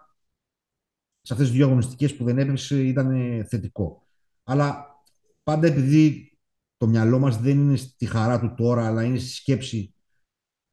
[1.21, 3.11] σε αυτές τις δύο αγωνιστικές που δεν έπαιξε ήταν
[3.49, 4.07] θετικό.
[4.43, 4.85] Αλλά
[5.43, 6.37] πάντα επειδή
[6.77, 9.93] το μυαλό μας δεν είναι στη χαρά του τώρα, αλλά είναι στη σκέψη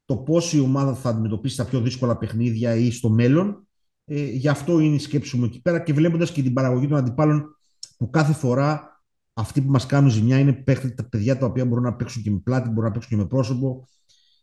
[0.07, 3.67] το πώς η ομάδα θα αντιμετωπίσει τα πιο δύσκολα παιχνίδια ή στο μέλλον,
[4.05, 6.97] ε, γι' αυτό είναι η σκέψη μου εκεί πέρα και βλέποντας και την παραγωγή των
[6.97, 7.57] αντιπάλων
[7.97, 9.01] που κάθε φορά
[9.33, 10.63] αυτοί που μας κάνουν ζημιά είναι
[10.95, 13.27] τα παιδιά τα οποία μπορούν να παίξουν και με πλάτη, μπορούν να παίξουν και με
[13.27, 13.87] πρόσωπο,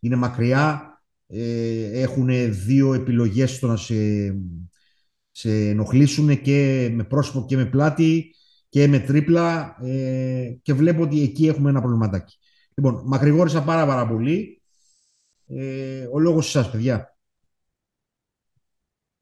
[0.00, 0.82] είναι μακριά,
[1.26, 2.28] ε, έχουν
[2.66, 3.94] δύο επιλογές στο να σε
[5.36, 8.34] σε ενοχλήσουν και με πρόσωπο και με πλάτη
[8.68, 12.38] και με τρίπλα ε, και βλέπω ότι εκεί έχουμε ένα προβληματάκι.
[12.74, 14.62] Λοιπόν, μακρηγόρησα πάρα πάρα πολύ.
[15.46, 17.16] Ε, ο λόγος σας, παιδιά.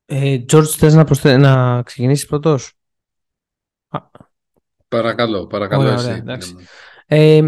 [0.05, 1.37] Ε, George, θες να, προσθέ...
[1.37, 2.73] να ξεκινήσεις πρώτος;
[4.89, 6.05] Παρακαλώ, παρακαλώ ωραία, εσύ.
[6.05, 6.55] Ωραία, εντάξει.
[7.07, 7.41] Ε,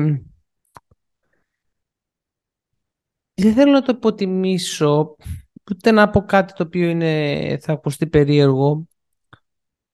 [3.34, 5.16] δεν θέλω να το υποτιμήσω,
[5.70, 8.88] ούτε να πω κάτι το οποίο είναι, θα ακουστεί περίεργο.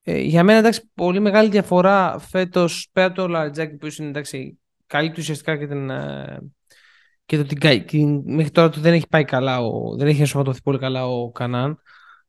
[0.03, 4.59] Ε, για μένα, εντάξει, πολύ μεγάλη διαφορά φέτος, πέρα από το Λαριτζάκη που είναι, εντάξει,
[4.87, 6.39] καλύπτει ουσιαστικά και την, ε,
[7.31, 10.79] και το την, μέχρι τώρα του δεν έχει πάει καλά, ο, δεν έχει ενσωματωθεί πολύ
[10.79, 11.79] καλά ο Κανάν.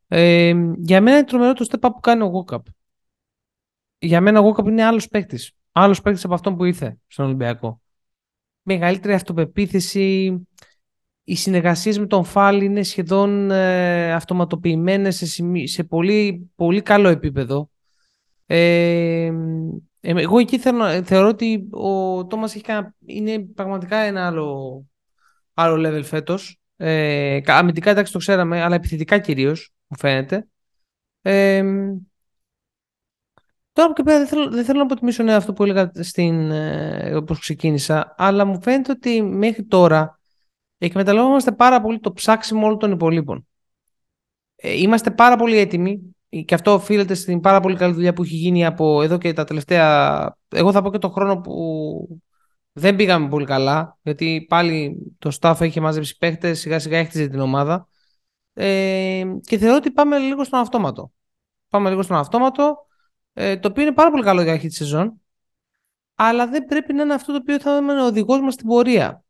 [0.08, 2.66] Ε, για μένα είναι τρομερό το step up που κάνει ο Γόκαπ.
[3.98, 5.52] Για μένα ο Γόκαπ είναι άλλος παίκτης.
[5.72, 7.82] Άλλος παίκτης από αυτόν που ήρθε στον Ολυμπιακό.
[8.62, 10.36] Μεγαλύτερη αυτοπεποίθηση,
[11.24, 17.70] οι συνεργασίες με τον Φάλ είναι σχεδόν ε, αυτοματοποιημένες σε, σε πολύ, πολύ καλό επίπεδο.
[18.46, 19.32] Ε,
[20.02, 22.66] εγώ εκεί θέλω, θεωρώ ότι ο Τόμας έχει
[23.06, 24.86] είναι πραγματικά ένα άλλο,
[25.54, 26.60] άλλο level φέτος.
[26.78, 30.48] Ε, αμυντικά εντάξει το ξέραμε, αλλά επιθετικά κυρίως μου φαίνεται.
[31.22, 31.64] Ε,
[33.72, 36.52] τώρα από και πέρα δεν θέλω, δεν θέλω να αποτιμήσω ναι, αυτό που έλεγα στην,
[36.52, 40.20] ε, όπως ξεκίνησα, αλλά μου φαίνεται ότι μέχρι τώρα
[40.78, 43.48] εκμεταλλευόμαστε πάρα πολύ το ψάξιμο όλων των υπολείπων.
[44.56, 48.36] Ε, είμαστε πάρα πολύ έτοιμοι και αυτό οφείλεται στην πάρα πολύ καλή δουλειά που έχει
[48.36, 50.36] γίνει από εδώ και τα τελευταία.
[50.50, 52.22] Εγώ θα πω και τον χρόνο που
[52.72, 57.40] δεν πήγαμε πολύ καλά, γιατί πάλι το staff έχει μαζέψει παίχτες, σιγά σιγά έχτιζε την
[57.40, 57.88] ομάδα.
[58.54, 61.12] Ε, και θεωρώ ότι πάμε λίγο στον αυτόματο.
[61.70, 62.76] Πάμε λίγο στον αυτόματο,
[63.34, 65.22] ε, το οποίο είναι πάρα πολύ καλό για αρχή της σεζόν,
[66.16, 69.24] αλλά δεν πρέπει να είναι αυτό το οποίο θα είναι ο οδηγός μας στην πορεία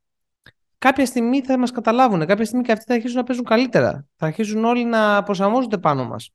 [0.82, 2.26] κάποια στιγμή θα μας καταλάβουν.
[2.26, 4.06] Κάποια στιγμή και αυτοί θα αρχίσουν να παίζουν καλύτερα.
[4.16, 6.30] Θα αρχίσουν όλοι να προσαρμόζονται πάνω μας.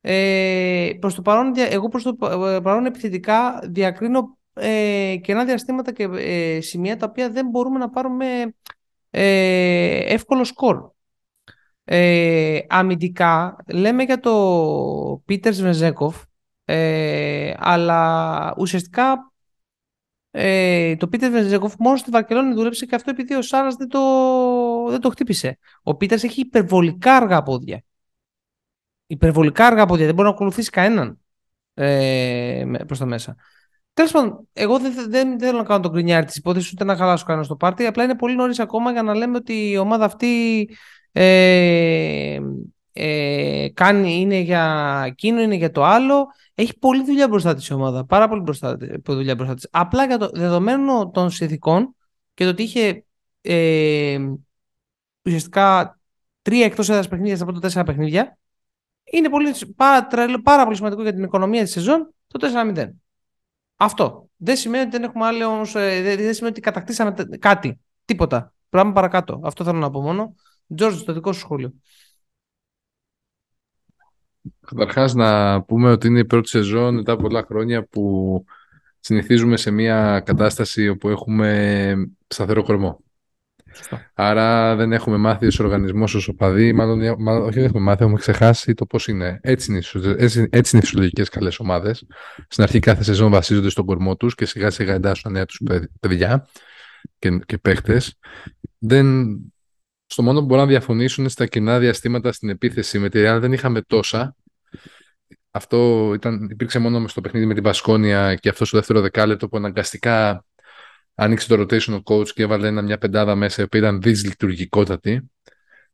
[0.00, 6.02] Ε, προς το παρόν, εγώ προς το ε, παρόν επιθετικά διακρίνω ε, κενά διαστήματα και
[6.02, 8.54] ε, σημεία τα οποία δεν μπορούμε να πάρουμε
[9.10, 10.90] ε, εύκολο σκορ.
[11.84, 16.22] Ε, αμυντικά λέμε για το Πίτερς Βεζέκοφ
[16.64, 19.32] ε, αλλά ουσιαστικά
[20.30, 24.00] ε, το Πίτερ Βεζέκοφ μόνος στη Βαρκελόνη δούλεψε και αυτό επειδή ο Σάρας δεν το,
[24.90, 25.58] δεν το χτύπησε.
[25.82, 27.82] Ο Πίτερς έχει υπερβολικά αργά πόδια.
[29.06, 30.06] Υπερβολικά αργά πόδια.
[30.06, 31.18] Δεν μπορεί να ακολουθήσει κανέναν
[31.74, 33.36] ε, προς τα μέσα.
[33.98, 37.24] Τέλος πάντων, εγώ δεν, δεν, θέλω να κάνω τον κρινιάρι της υπόθεσης ούτε να χαλάσω
[37.24, 37.86] κανένα στο πάρτι.
[37.86, 40.68] Απλά είναι πολύ νωρίς ακόμα για να λέμε ότι η ομάδα αυτή
[41.12, 42.40] ε,
[42.92, 46.26] ε, κάνει, είναι για εκείνο, είναι για το άλλο.
[46.54, 48.04] Έχει πολλή δουλειά μπροστά της η ομάδα.
[48.04, 49.68] Πάρα πολύ μπροστά, δουλειά μπροστά της.
[49.70, 51.94] Απλά για το δεδομένο των συνθηκών
[52.34, 53.04] και το ότι είχε
[53.40, 54.18] ε,
[55.22, 55.98] ουσιαστικά
[56.42, 58.38] τρία εκτός έδρας παιχνίδια στα πρώτα τέσσερα παιχνίδια,
[59.04, 60.06] είναι πολύ, πάρα,
[60.42, 62.88] πάρα πολύ σημαντικό για την οικονομία της σεζόν το 4-0.
[63.80, 64.28] Αυτό.
[64.36, 67.80] Δεν σημαίνει ότι δεν έχουμε άλλη όμως, ε, δεν σημαίνει ότι κατακτήσαμε κάτι.
[68.04, 68.52] Τίποτα.
[68.68, 69.40] Πράγμα παρακάτω.
[69.44, 70.34] Αυτό θέλω να πω μόνο.
[70.74, 71.74] Τζόρτζ, το δικό σου σχόλιο.
[74.66, 78.44] Καταρχάς να πούμε ότι είναι η πρώτη σεζόν μετά πολλά χρόνια που
[79.00, 81.94] συνηθίζουμε σε μια κατάσταση όπου έχουμε
[82.28, 83.00] σταθερό κορμό.
[84.14, 88.18] Άρα δεν έχουμε μάθει ως οργανισμός, ως οπαδοί, μάλλον, μάλλον όχι δεν έχουμε μάθει, έχουμε
[88.18, 89.40] ξεχάσει το πώς είναι.
[89.42, 89.82] Έτσι είναι,
[90.16, 92.06] έτσι, έτσι είναι οι φυσιολογικές καλές ομάδες.
[92.48, 95.60] Στην αρχή κάθε σεζόν βασίζονται στον κορμό τους και σιγά σιγά εντάσσουν νέα τους
[96.00, 96.48] παιδιά
[97.18, 98.18] και, και παίχτες.
[98.78, 99.36] Δεν,
[100.06, 102.98] στο μόνο που μπορούν να διαφωνήσουν είναι στα κοινά διαστήματα στην επίθεση.
[102.98, 104.36] Με τη Real δεν είχαμε τόσα.
[105.50, 109.56] Αυτό ήταν, υπήρξε μόνο στο παιχνίδι με την Πασκόνια και αυτός στο δεύτερο δεκάλεπτο που
[109.56, 110.44] αναγκαστικά
[111.18, 115.30] άνοιξε το rotation coach και έβαλε ένα, μια πεντάδα μέσα η οποία ήταν δυσλειτουργικότατη.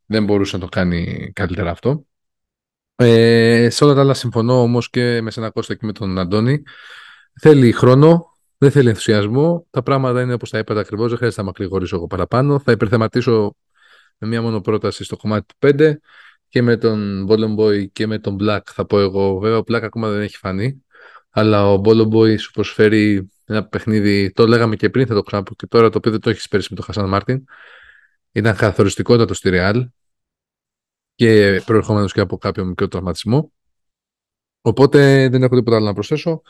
[0.07, 2.07] Δεν μπορούσε να το κάνει καλύτερα αυτό.
[2.97, 6.63] Ε, σε όλα τα άλλα συμφωνώ όμως και με σένα Κώστα και με τον Αντώνη.
[7.41, 8.27] Θέλει χρόνο,
[8.59, 9.67] δεν θέλει ενθουσιασμό.
[9.71, 11.09] Τα πράγματα είναι όπως τα είπατε ακριβώς.
[11.09, 12.59] Δεν χρειάζεται να μακρηγορήσω εγώ παραπάνω.
[12.59, 13.57] Θα υπερθεματίσω
[14.19, 15.95] με μία μόνο πρόταση στο κομμάτι του 5
[16.49, 19.39] και με τον Bolo Boy και με τον Black θα πω εγώ.
[19.39, 20.85] Βέβαια ο Black ακόμα δεν έχει φανεί,
[21.37, 25.55] αλλά ο Bolo Boy σου προσφέρει ένα παιχνίδι, το λέγαμε και πριν, θα το ξαναπώ
[25.55, 27.45] και τώρα, το οποίο δεν το έχεις πέρυσι με τον Χασάν Μάρτιν.
[28.33, 29.85] Ήταν καθοριστικότατος στη Real
[31.15, 33.53] και προερχόμενος και από κάποιο μικρό τραυματισμό.
[34.61, 36.43] Οπότε δεν έχω τίποτα άλλο να προσθέσω.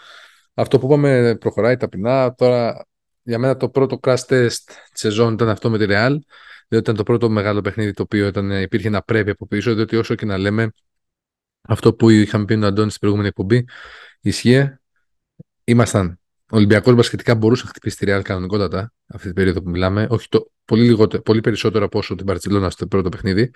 [0.54, 2.34] Αυτό που είπαμε προχωράει ταπεινά.
[2.34, 2.86] Τώρα,
[3.22, 6.16] για μένα το πρώτο crash test της σεζόν ήταν αυτό με τη Real
[6.68, 9.96] διότι ήταν το πρώτο μεγάλο παιχνίδι το οποίο ήταν, υπήρχε να πρέπει από πίσω, διότι
[9.96, 10.72] όσο και να λέμε
[11.68, 13.64] αυτό που είχαμε πει ο Αντώνη στην προηγούμενη εκπομπή,
[14.20, 14.68] ισχύει.
[15.64, 16.18] Ήμασταν
[16.50, 20.06] ο Ολυμπιακό μπασκετικά μπορούσε να χτυπήσει τη Real κανονικότατα αυτή την περίοδο που μιλάμε.
[20.10, 23.50] Όχι το, πολύ, λιγότερο, πολύ περισσότερο από όσο την Παρσελόνα στο πρώτο παιχνίδι.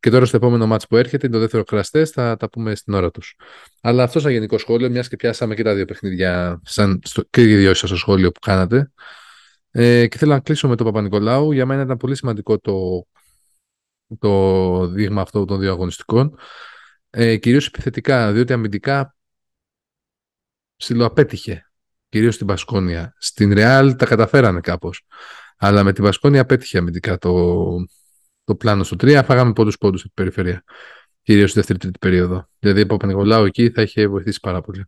[0.00, 3.10] Και τώρα στο επόμενο μάτσο που έρχεται, το δεύτερο κραστέ, θα τα πούμε στην ώρα
[3.10, 3.36] τους.
[3.80, 7.42] Αλλά αυτό σαν γενικό σχόλιο, μιας και πιάσαμε και τα δύο παιχνίδια, σαν στο, και
[7.42, 8.92] οι δύο σας στο σχόλιο που κάνατε.
[9.70, 11.52] Ε, και θέλω να κλείσω με τον Παπα-Νικολάου.
[11.52, 13.06] Για μένα ήταν πολύ σημαντικό το,
[14.18, 16.36] το δείγμα αυτό των δύο αγωνιστικών.
[17.16, 19.16] Ε, κυρίως επιθετικά, διότι αμυντικά
[20.76, 21.70] ψιλοαπέτυχε,
[22.08, 23.14] κυρίως στην Πασκόνια.
[23.18, 25.06] Στην Ρεάλ τα καταφέρανε κάπως,
[25.56, 27.64] αλλά με την Πασκόνια απέτυχε αμυντικά το,
[28.44, 30.64] το πλάνο στο 3, φάγαμε πόντους πόντους από την περιφέρεια,
[31.22, 32.48] κυρίως στη δεύτερη-τρίτη περίοδο.
[32.58, 34.84] Δηλαδή από Παπα-Νικολάου εκεί θα είχε βοηθήσει πάρα πολύ.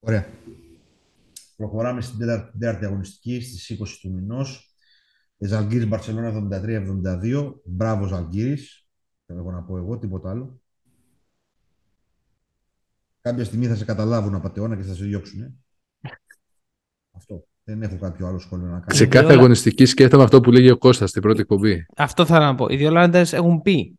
[0.00, 0.28] Ωραία.
[1.56, 2.18] Προχωράμε στην
[2.58, 4.74] τέταρτη αγωνιστική στις 20 του μηνός.
[5.38, 6.48] Ζαλγκύρης Μπαρσελόνα
[7.22, 7.54] 73-72.
[7.64, 8.86] Μπράβο Ζαλγκύρης.
[9.26, 10.60] Δεν έχω να πω εγώ, τίποτα άλλο.
[13.20, 15.58] Κάποια στιγμή θα σε καταλάβουν απαταιώνα και θα σε διώξουν.
[17.16, 17.46] Αυτό.
[17.64, 18.84] Δεν έχω κάποιο άλλο σχόλιο να κάνω.
[18.88, 21.86] Σε κάθε αγωνιστική σκέφτομαι αυτό που λέγει ο Κώστας στην πρώτη εκπομπή.
[21.96, 22.66] Αυτό θα να πω.
[22.68, 23.98] Οι δύο έχουν πει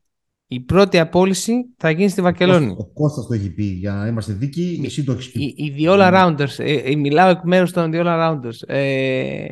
[0.51, 2.75] η πρώτη απόλυση θα γίνει στη Βακελόνη.
[2.77, 5.43] Ο Κώστας το έχει πει για να είμαστε δίκοι, εσύ το έχεις πει.
[5.43, 8.67] Οι, οι δύο all-rounders, ε, ε, μιλάω εκ μέρους των δύο all-rounders.
[8.67, 9.45] Ε,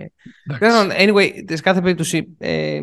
[0.99, 2.79] anyway, σε κάθε περίπτωση, ε,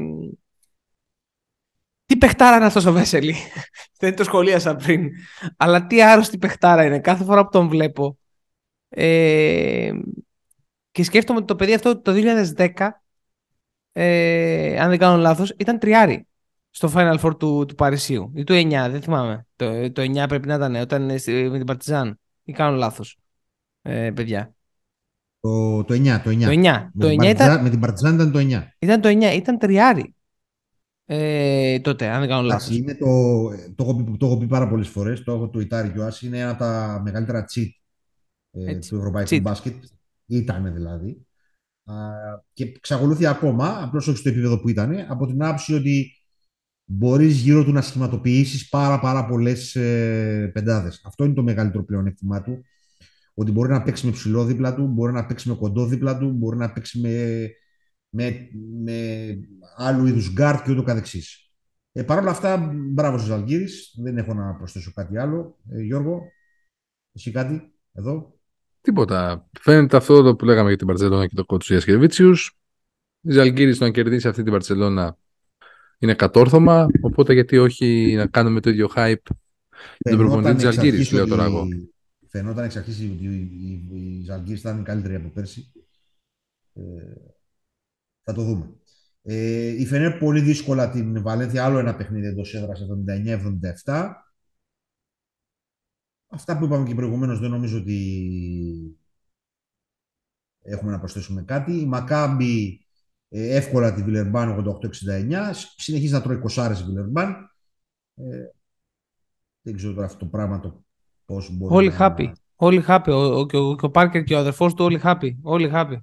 [2.14, 3.34] τι παιχτάρα είναι αυτός ο Βέσελη;
[4.00, 5.10] Δεν το σχολίασα πριν.
[5.56, 6.98] Αλλά τι άρρωστη παιχτάρα είναι.
[6.98, 8.18] Κάθε φορά που τον βλέπω.
[8.88, 9.92] Ε,
[10.90, 12.12] και σκέφτομαι ότι το παιδί αυτό το
[12.56, 12.88] 2010,
[13.92, 16.26] ε, αν δεν κάνω λάθος, ήταν τριάρι
[16.70, 18.32] στο Final Four του, του Παρισίου.
[18.34, 19.46] Ή του 9, δεν θυμάμαι.
[19.56, 22.20] Το, το 9 πρέπει να ήταν όταν είναι με την Παρτιζάν.
[22.44, 23.18] Ή κάνω λάθος,
[23.82, 24.54] ε, παιδιά.
[25.40, 26.40] Το, το 9, το 9.
[26.40, 26.88] Το 9.
[26.92, 27.62] Με, το 9 ήταν...
[27.62, 28.62] με την Παρτιζάν ήταν το 9.
[28.78, 30.14] Ήταν το 9, ήταν τριάρι.
[31.06, 32.76] Ε, τότε, αν δεν κάνω λάθος.
[32.76, 35.90] Είναι το, το, έχω πει, το έχω πει πάρα πολλές φορές, το έχω το Ιτάρι
[35.90, 37.68] Κιουάς, είναι ένα από τα μεγαλύτερα cheat
[38.50, 39.74] ε, του ευρωπαϊκού μπάσκετ.
[40.26, 41.26] Ήταν δηλαδή.
[41.84, 41.94] Α,
[42.52, 46.12] και εξακολουθεί ακόμα, απλώς όχι στο επίπεδο που ήταν, από την άποψη ότι
[46.84, 51.02] μπορείς γύρω του να σχηματοποιήσεις πάρα, πάρα πολλές ε, πεντάδες.
[51.04, 52.64] Αυτό είναι το μεγαλύτερο πλεονέκτημά του.
[53.34, 56.30] Ότι μπορεί να παίξει με ψηλό δίπλα του, μπορεί να παίξει με κοντό δίπλα του,
[56.30, 57.48] μπορεί να παίξει με,
[58.14, 58.48] με,
[58.84, 59.28] με
[59.76, 61.50] άλλου είδους γκαρντ και ούτω καθεξής.
[61.92, 63.68] Ε, Παρ' όλα αυτά, μπράβο στη Ζαλγκίρις.
[64.02, 65.58] Δεν έχω να προσθέσω κάτι άλλο.
[65.70, 66.22] Ε, Γιώργο,
[67.12, 68.38] εσύ κάτι εδώ;
[68.80, 69.48] Τίποτα.
[69.60, 72.32] Φαίνεται αυτό που λέγαμε για την Παρσελόνα και το κότσου Ιασκεβίτσιου.
[73.20, 75.16] Η Ζαλγκύρη να κερδίσει αυτή την Παρσελόνα
[75.98, 79.14] είναι κατόρθωμα, οπότε γιατί όχι να κάνουμε το ίδιο hype
[79.98, 81.68] τον προπονητή της Αλγύρης, λέω τώρα εγώ.
[82.28, 83.24] Φαινόταν εξ αρχής ότι
[83.92, 85.72] η Ζαλγκύρης θα είναι καλύτερη από πέρσι.
[86.74, 86.82] Ε,
[88.24, 88.74] θα το δούμε.
[89.22, 92.80] Ε, η Φενέρ πολύ δύσκολα την Βαλένθια, άλλο ένα παιχνίδι εντός έδρας
[93.84, 94.10] 79-77.
[96.28, 98.98] Αυτά που είπαμε και προηγουμένως δεν νομίζω ότι
[100.62, 101.80] έχουμε να προσθέσουμε κάτι.
[101.80, 102.86] Η Μακάμπη
[103.28, 104.64] ε, εύκολα τη Βιλερμπάν
[105.12, 105.50] 88-69.
[105.76, 107.50] Συνεχίζει να τρώει κοσάρες η Βιλερμπάν.
[108.14, 108.46] Ε,
[109.60, 110.84] δεν ξέρω τώρα αυτό το πράγμα το
[111.24, 111.96] πώς μπορεί όλοι να...
[111.98, 112.32] Happy.
[112.56, 113.08] Όλοι happy.
[113.08, 115.30] Ο, ο, ο, ο Πάρκερ και ο αδερφός του όλοι happy.
[115.42, 115.96] Όλοι happy.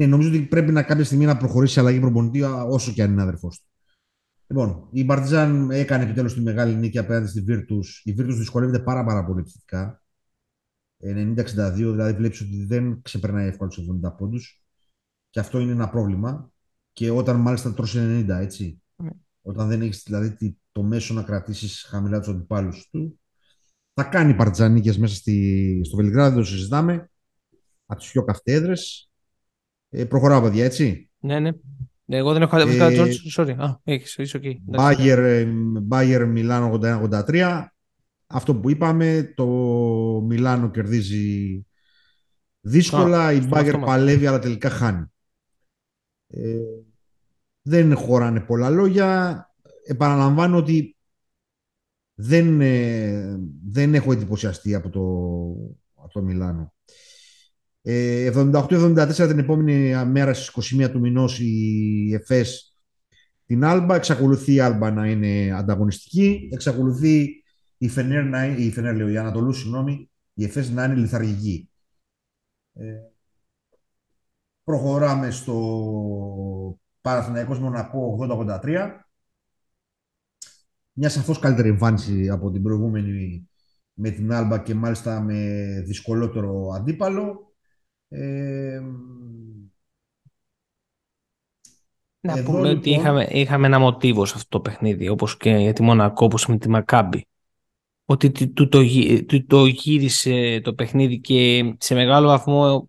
[0.00, 3.22] Ναι, νομίζω ότι πρέπει να κάποια στιγμή να προχωρήσει αλλαγή προπονητή όσο και αν είναι
[3.22, 3.68] αδερφός του.
[4.46, 7.84] Λοιπόν, η Μπαρτιζάν έκανε επιτέλους τη μεγάλη νίκη απέναντι στη Virtus.
[8.02, 10.02] Η Virtus δυσκολεύεται πάρα, πάρα πολύ επιθετικά.
[11.02, 14.62] 90-62, δηλαδή βλέπεις ότι δεν ξεπερνάει εύκολα τους 70 πόντους.
[15.30, 16.52] Και αυτό είναι ένα πρόβλημα.
[16.92, 18.82] Και όταν μάλιστα τρώσει 90, έτσι.
[18.96, 19.10] Ναι.
[19.42, 23.20] Όταν δεν έχεις δηλαδή το μέσο να κρατήσεις χαμηλά τους αντιπάλους του.
[23.94, 27.10] Θα κάνει παρτζανίκε μέσα στη, στο Βελιγράδι, το συζητάμε.
[27.86, 28.52] Από τι πιο καυτέ
[29.90, 31.10] Ε, προχωράω, παιδιά, έτσι.
[31.18, 31.50] Ναι, ναι.
[32.06, 32.64] Εγώ δεν έχω ε,
[33.36, 33.54] Sorry.
[33.56, 34.54] Α, έχεις, είσαι okay.
[35.82, 37.64] Μπάγερ Μιλάνο 81-83.
[38.26, 39.46] Αυτό που είπαμε, το
[40.26, 41.66] Μιλάνο κερδίζει
[42.60, 45.04] δύσκολα, η Μπάγκερ παλεύει αλλά τελικά χάνει.
[46.26, 46.58] Ε,
[47.62, 49.44] δεν χωράνε πολλά λόγια.
[49.86, 50.96] Επαναλαμβάνω ότι
[52.14, 53.38] δεν, ε,
[53.70, 55.00] δεν έχω εντυπωσιαστεί από το,
[55.94, 56.74] από το Μιλάνο.
[57.82, 62.74] Ε, 78-74 την επόμενη μέρα στις 21 του μηνός η ΕΦΕΣ
[63.46, 63.94] την Άλμπα.
[63.94, 66.48] Εξακολουθεί η Άλμπα να είναι ανταγωνιστική.
[66.52, 67.42] Εξακολουθεί
[67.78, 71.70] η Φενέρ, να, η Φενέρ λέω, η Ανατολούς, συγγνώμη, η ΕΦΕΣ να είναι λιθαργική.
[72.72, 72.84] Ε,
[74.64, 78.90] Προχωράμε στο Παναθηναϊκός Μονακό 80-83.
[80.92, 83.48] Μια σαφώς καλύτερη εμφάνιση από την προηγούμενη
[83.92, 85.34] με την Άλμπα και μάλιστα με
[85.86, 87.49] δυσκολότερο αντίπαλο.
[88.12, 88.80] Ε,
[92.20, 92.64] να πούμε λοιπόν...
[92.64, 96.46] ότι είχαμε, είχαμε ένα μοτίβο σε αυτό το παιχνίδι, όπως και για τη Μονακό, όπως
[96.46, 97.26] με τη Μακάμπι.
[98.04, 98.82] Ότι του το,
[99.26, 102.88] το, το γύρισε το παιχνίδι και σε μεγάλο βαθμό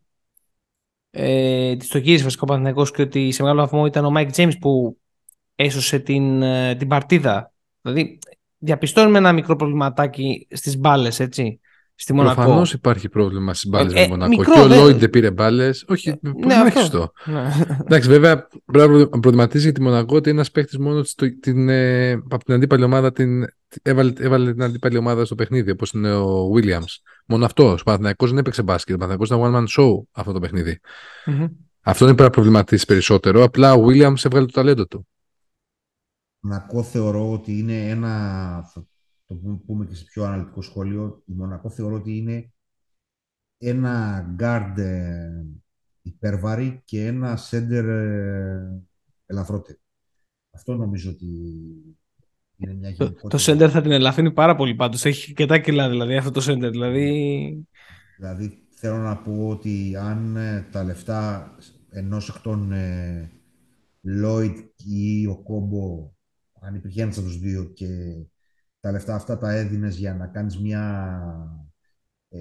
[1.10, 4.32] ε, της το γύρισε βασικά ο Παναθηναϊκός και ότι σε μεγάλο βαθμό ήταν ο Μάικ
[4.32, 4.98] Τζέιμς που
[5.56, 6.44] έσωσε την,
[6.78, 7.54] την παρτίδα.
[7.82, 8.20] Δηλαδή
[8.58, 11.60] διαπιστώνουμε ένα μικρό προβληματάκι στις μπάλες, έτσι.
[11.96, 12.42] Στη Μονακό.
[12.42, 14.30] Προφανώς υπάρχει πρόβλημα στις μπάλες ε, με Μονακό.
[14.30, 15.86] Μικρό, και ο Λόιντ δεν πήρε μπάλες.
[15.88, 17.12] Όχι, ε, ναι, αυτό.
[17.26, 17.52] Ναι.
[17.80, 21.04] Εντάξει, βέβαια πρέπει να προβληματίζει για τη Μονακό ότι ένας παίχτη μόνο
[21.42, 23.46] την, ε, από την αντίπαλη ομάδα την,
[23.82, 26.84] έβαλε, έβαλε την αντίπαλη ομάδα στο παιχνίδι, όπως είναι ο Βίλιαμ.
[27.26, 27.72] Μόνο αυτό.
[27.72, 28.96] Ο Παναθηναϊκός δεν έπαιξε μπάσκετ.
[28.96, 30.80] Ο Παναθηναϊκός ήταν one man show αυτό το παιχνίδι.
[31.26, 31.50] Mm-hmm.
[31.82, 33.44] Αυτό δεν πρέπει να προβληματίσει περισσότερο.
[33.44, 35.08] Απλά ο Βίλιαμ έβγαλε το ταλέντο του.
[36.40, 38.64] Μονακό θεωρώ ότι είναι ένα
[39.36, 42.54] το πούμε και σε πιο αναλυτικό σχόλιο, η Μονακό θεωρώ ότι είναι
[43.58, 45.44] ένα guard ε,
[46.02, 48.60] υπέρβαρη και ένα center ε,
[49.26, 49.80] ελαφρότερη.
[50.52, 51.26] Αυτό νομίζω ότι
[52.58, 53.30] είναι μια γενικότερη...
[53.30, 55.06] Το, το center θα την ελαφρύνει πάρα πολύ πάντως.
[55.06, 56.70] Έχει και τα κιλά δηλαδή αυτό το center.
[56.72, 57.68] Δηλαδή...
[58.18, 61.56] δηλαδή θέλω να πω ότι αν ε, τα λεφτά
[61.90, 63.32] ενός εκ των ε,
[64.24, 66.12] Lloyd ή ο Κόμπο
[66.62, 67.88] αν υπήρχε ένας από τους δύο και
[68.82, 71.22] τα λεφτά αυτά τα έδινες για να κάνεις μια
[72.30, 72.40] ε,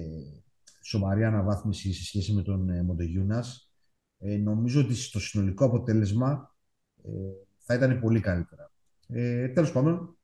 [0.81, 3.71] σοβαρή αναβάθμιση σε σχέση με τον ε, Μοντεγιούνας.
[4.17, 6.55] Ε, νομίζω ότι στο συνολικό αποτέλεσμα
[7.03, 7.09] ε,
[7.57, 8.71] θα ήταν πολύ καλύτερα.
[9.07, 10.17] Ε, τέλος πάντων,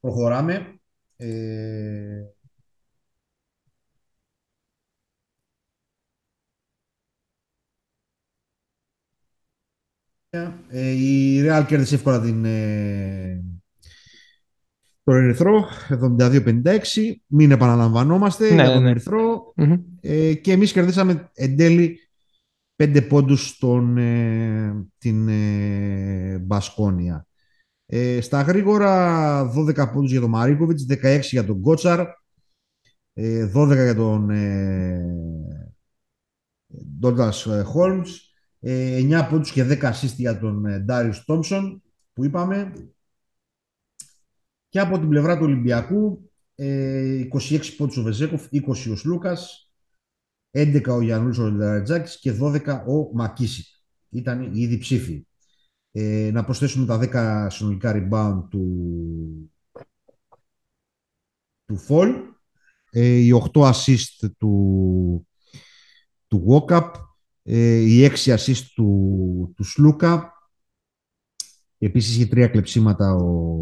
[0.00, 0.80] προχωράμε.
[1.16, 2.24] Ε,
[10.68, 12.44] ε η Real κέρδισε εύκολα την,
[15.04, 16.78] το Ερυθρό 72-56.
[17.26, 18.90] Μην επαναλαμβανόμαστε ναι, για τον ναι.
[18.90, 19.52] ερυθρο
[20.00, 21.98] Ε, και εμείς κερδίσαμε εν τέλει
[22.82, 27.26] 5 πόντους στον, ε, την ε, Μπασκόνια.
[27.86, 32.06] Ε, στα γρήγορα 12 πόντους για τον Μαρίκοβιτς, 16 για τον Κότσαρ,
[33.54, 34.30] 12 για τον
[36.98, 42.72] Ντόντας Χόλμς, 9 πόντους και 10 assist για τον Ντάριους Τόμψον που είπαμε
[44.72, 47.26] και από την πλευρά του Ολυμπιακού, 26 ε,
[47.76, 49.72] πόντους ο Βεζέκοφ, 20 ο Σλούκας,
[50.50, 53.64] 11 ο Γιαννούλης ο Λαρατζάκης και 12 ο Μακίση.
[54.08, 55.26] Ήταν οι ήδη ψήφοι.
[55.90, 59.52] Ε, να προσθέσουμε τα 10 συνολικά rebound του,
[61.66, 62.14] του Φολ,
[62.90, 65.26] ε, οι 8 assist του,
[66.26, 66.90] του Walkup,
[67.42, 70.32] ε, οι 6 assist του, του Σλούκα.
[71.78, 73.52] Επίσης είχε τρία κλεψίματα ο,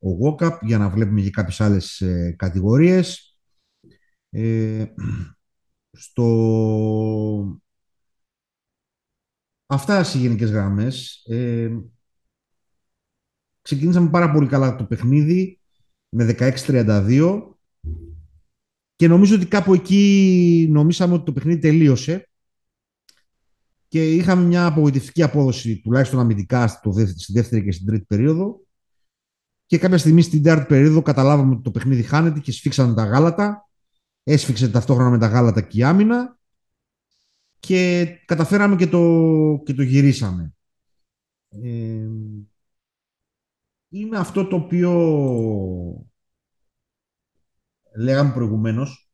[0.00, 3.38] ο WOCAP για να βλέπουμε και κάποιες άλλες ε, κατηγορίες.
[4.30, 4.86] Ε,
[5.90, 7.60] στο...
[9.66, 11.24] Αυτά σε γενικές γραμμές.
[11.26, 11.78] Ε,
[13.62, 15.60] ξεκινήσαμε πάρα πολύ καλά το παιχνίδι
[16.08, 17.42] με 16-32
[18.96, 22.28] και νομίζω ότι κάπου εκεί νομίσαμε ότι το παιχνίδι τελείωσε
[23.88, 26.68] και είχαμε μια απογοητευτική απόδοση τουλάχιστον αμυντικά
[27.16, 28.60] στη δεύτερη και στην τρίτη περίοδο
[29.70, 33.68] και κάποια στιγμή στην τέταρτη περίοδο καταλάβαμε ότι το παιχνίδι χάνεται και σφίξαν τα γάλατα.
[34.22, 36.38] Έσφιξε ταυτόχρονα με τα γάλατα και η άμυνα
[37.58, 40.54] και καταφέραμε και το, και το γυρίσαμε.
[41.48, 42.08] Ε,
[43.88, 44.92] είναι αυτό το οποίο
[47.96, 49.10] λέγαμε προηγουμένως.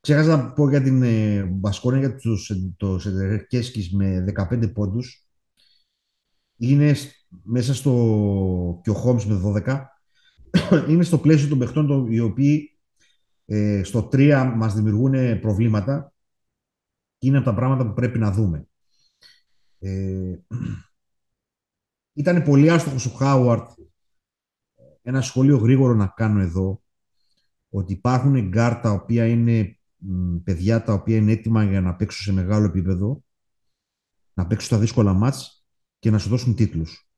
[0.00, 2.16] Ξέχασα να πω για την ε, Μπασκόνια για
[2.76, 5.28] το Σεντερκέσκης με 15 πόντους.
[6.56, 6.94] Είναι
[7.42, 9.84] μέσα στο και ο Χόμς με 12
[10.90, 12.78] είναι στο πλαίσιο των παιχτών οι οποίοι
[13.44, 16.12] ε, στο 3 μας δημιουργούν προβλήματα
[17.18, 18.68] και είναι από τα πράγματα που πρέπει να δούμε.
[19.78, 20.38] Ε,
[22.20, 23.70] ήταν πολύ άστοχος ο Χάουαρντ
[25.02, 26.82] ένα σχόλιο γρήγορο να κάνω εδώ
[27.70, 29.78] ότι υπάρχουν γκαρντ τα οποία είναι
[30.44, 33.24] παιδιά τα οποία είναι έτοιμα για να παίξουν σε μεγάλο επίπεδο
[34.34, 35.66] να παίξουν στα δύσκολα μάτς
[35.98, 37.09] και να σου δώσουν τίτλους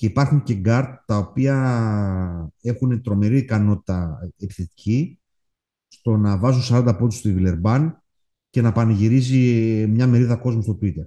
[0.00, 5.20] και υπάρχουν και γκαρντ τα οποία έχουν τρομερή ικανότητα επιθετική
[5.88, 8.02] στο να βάζουν 40 πόντους στη Βιλερμπάν
[8.50, 9.38] και να πανηγυρίζει
[9.86, 11.06] μια μερίδα κόσμου στο Twitter.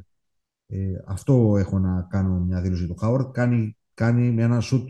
[0.67, 3.32] Ε, αυτό έχω να κάνω μια δήλωση για τον Χάουαρντ.
[3.32, 4.89] Κάνει, κάνει με ένα σουτ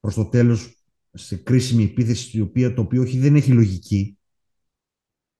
[0.00, 4.18] προς το τέλος σε κρίσιμη επίθεση οποία, το οποίο όχι, δεν έχει λογική.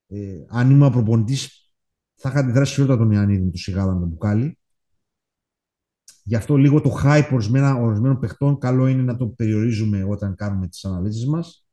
[0.07, 1.73] Ε, αν ήμουν προπονητής
[2.15, 4.59] θα είχα αντιδράσει χειρότερα τον Ιωαννίδη με το σιγάλα με το μπουκάλι.
[6.29, 10.85] Γι' αυτό λίγο το hype ορισμένων παιχτών καλό είναι να το περιορίζουμε όταν κάνουμε τις
[10.85, 11.67] αναλύσεις μας.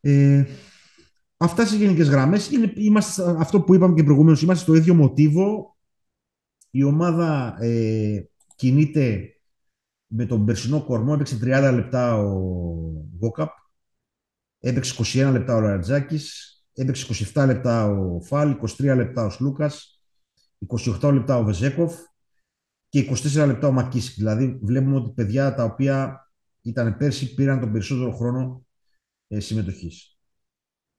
[0.00, 0.44] Ε,
[1.36, 2.50] αυτά σε γενικές γραμμές.
[2.50, 5.76] Είναι, είμαστε, αυτό που είπαμε και προηγουμένως, είμαστε στο ίδιο μοτίβο.
[6.70, 8.24] Η ομάδα ε,
[8.56, 9.34] κινείται
[10.06, 11.12] με τον περσινό κορμό.
[11.14, 12.32] Έπαιξε 30 λεπτά ο
[13.20, 13.50] Γόκαπ.
[14.58, 14.94] Έπαιξε
[15.28, 16.54] 21 λεπτά ο Ρατζάκης.
[16.74, 18.56] Έπαιξε 27 λεπτά ο Φάλ.
[18.78, 20.00] 23 λεπτά ο Σλούκας.
[21.00, 21.94] 28 λεπτά ο Βεζέκοφ
[22.90, 24.14] και 24 λεπτά ο Μακίσικ.
[24.14, 26.28] Δηλαδή, βλέπουμε ότι παιδιά τα οποία
[26.62, 28.66] ήταν πέρσι πήραν τον περισσότερο χρόνο
[29.28, 30.18] ε, συμμετοχής.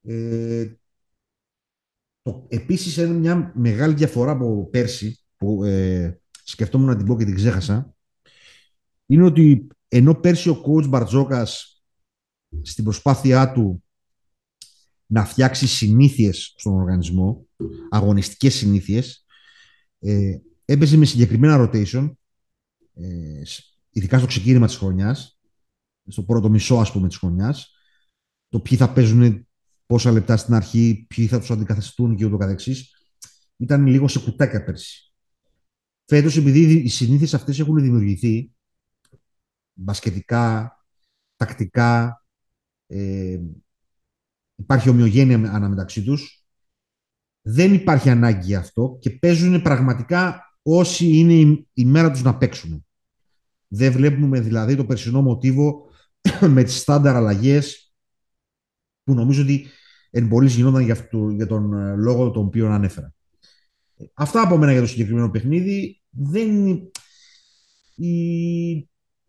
[0.01, 0.73] Ε,
[2.21, 7.25] το, επίσης, είναι μια μεγάλη διαφορά από πέρσι, που ε, σκεφτόμουν να την πω και
[7.25, 7.95] την ξέχασα,
[9.05, 11.83] είναι ότι ενώ πέρσι ο coach Μπαρτζόκας
[12.61, 13.83] στην προσπάθειά του
[15.05, 17.47] να φτιάξει συνήθειες στον οργανισμό,
[17.89, 19.25] αγωνιστικές συνήθειες,
[19.99, 20.37] ε,
[20.71, 22.11] έπαιζε με συγκεκριμένα rotation,
[22.93, 23.41] ε,
[23.89, 25.39] ειδικά στο ξεκίνημα της χρονιάς,
[26.07, 27.75] στο πρώτο μισό ας πούμε της χρονιάς,
[28.49, 29.47] το ποιοι θα παίζουν
[29.85, 32.95] πόσα λεπτά στην αρχή, ποιοι θα τους αντικαθεστούν και ούτω καθεξής,
[33.57, 35.13] ήταν λίγο σε κουτάκια πέρσι.
[36.05, 38.51] Φέτος, επειδή οι συνήθειες αυτές έχουν δημιουργηθεί,
[39.73, 40.77] μπασκετικά,
[41.35, 42.25] τακτικά,
[42.87, 43.39] ε,
[44.55, 46.45] υπάρχει ομοιογένεια αναμεταξύ τους,
[47.41, 52.85] δεν υπάρχει ανάγκη για αυτό και παίζουν πραγματικά όσοι είναι η, μέρα τους να παίξουν.
[53.67, 55.89] Δεν βλέπουμε δηλαδή το περσινό μοτίβο
[56.55, 57.93] με τις στάνταρ αλλαγές
[59.03, 59.67] που νομίζω ότι
[60.09, 63.13] εν πολλής γινόταν για, αυτό, για τον ε, λόγο τον οποίο ανέφερα.
[64.13, 66.01] Αυτά από μένα για το συγκεκριμένο παιχνίδι.
[66.09, 66.67] Δεν,
[67.95, 68.71] η,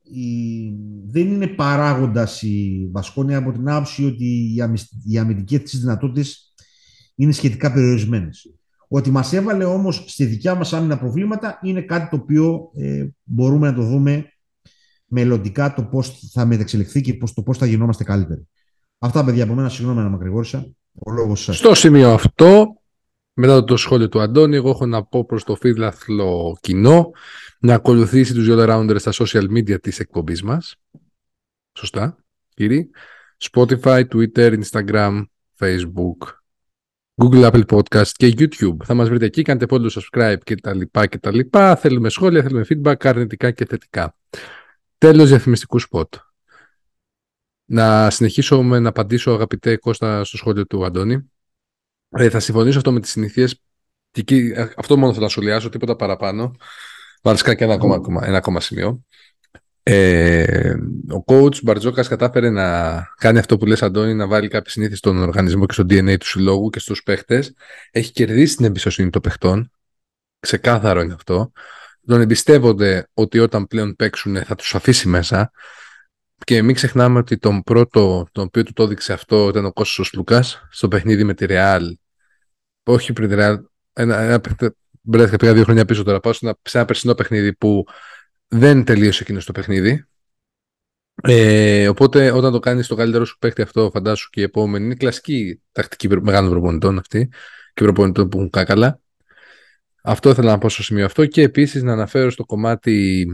[0.02, 0.72] η,
[1.06, 4.54] δεν είναι παράγοντας η Βασκόνια από την άποψη ότι οι,
[5.04, 6.54] οι αμυντικές της δυνατότητες
[7.14, 8.54] είναι σχετικά περιορισμένες.
[8.94, 13.70] Ότι μας έβαλε όμως στη δικιά μας άμυνα προβλήματα είναι κάτι το οποίο ε, μπορούμε
[13.70, 14.32] να το δούμε
[15.06, 18.48] μελλοντικά το πώς θα μεταξελιχθεί και πώς, το πώς θα γινόμαστε καλύτεροι.
[18.98, 20.72] Αυτά παιδιά από μένα, συγγνώμη να μακρηγόρησα.
[20.92, 21.56] Ο λόγος σας.
[21.56, 22.66] Στο σημείο αυτό,
[23.32, 27.10] μετά το σχόλιο του Αντώνη, εγώ έχω να πω προς το φίλαθλο κοινό
[27.60, 30.76] να ακολουθήσει τους Yoda Rounders στα social media της εκπομπής μας.
[31.78, 32.16] Σωστά,
[32.54, 32.88] κύριε.
[33.50, 35.22] Spotify, Twitter, Instagram,
[35.58, 36.41] Facebook,
[37.14, 38.76] Google, Apple Podcast και YouTube.
[38.84, 41.76] Θα μας βρείτε εκεί, κάντε πολύ subscribe και τα λοιπά και τα λοιπά.
[41.76, 44.16] Θέλουμε σχόλια, θέλουμε feedback, αρνητικά και θετικά.
[44.98, 46.14] Τέλος διαφημιστικού σποτ.
[47.64, 51.30] Να συνεχίσω με να απαντήσω αγαπητέ Κώστα στο σχόλιο του Αντώνη.
[52.08, 53.60] Ε, θα συμφωνήσω αυτό με τις συνήθειες.
[54.26, 56.54] Ε, αυτό μόνο θέλω να σχολιάσω, τίποτα παραπάνω.
[57.22, 59.04] Βασικά και ένα ακόμα, ένα ακόμα σημείο.
[59.82, 60.74] Ε,
[61.10, 65.18] ο coach Μπαρτζόκας κατάφερε να κάνει αυτό που λες Αντώνη, να βάλει κάποιες συνήθειες στον
[65.18, 67.54] οργανισμό και στο DNA του συλλόγου και στους παίχτες.
[67.90, 69.70] Έχει κερδίσει την εμπιστοσύνη των παιχτών.
[70.40, 71.52] Ξεκάθαρο είναι αυτό.
[72.06, 75.50] Τον εμπιστεύονται ότι όταν πλέον παίξουν θα τους αφήσει μέσα.
[76.44, 80.12] Και μην ξεχνάμε ότι τον πρώτο, τον οποίο του το έδειξε αυτό ήταν ο Κώστας
[80.12, 81.96] Λουκάς στο παιχνίδι με τη Ρεάλ.
[82.82, 83.58] Όχι πριν τη Ρεάλ,
[83.92, 84.40] ένα, ένα,
[85.00, 86.20] μπρέθηκα πήγα δύο χρόνια πίσω τώρα.
[86.20, 87.84] Πάω σε ένα, σε ένα περσινό παιχνίδι που
[88.54, 90.06] δεν τελείωσε εκείνος το παιχνίδι.
[91.22, 94.94] Ε, οπότε όταν το κάνεις το καλύτερο σου παίχτη αυτό, φαντάσου και η επόμενη, είναι
[94.94, 97.28] κλασική τακτική μεγάλων προπονητών αυτή
[97.74, 99.00] και προπονητών που έχουν κάκαλα.
[100.02, 103.26] Αυτό ήθελα να πω στο σημείο αυτό και επίσης να αναφέρω στο κομμάτι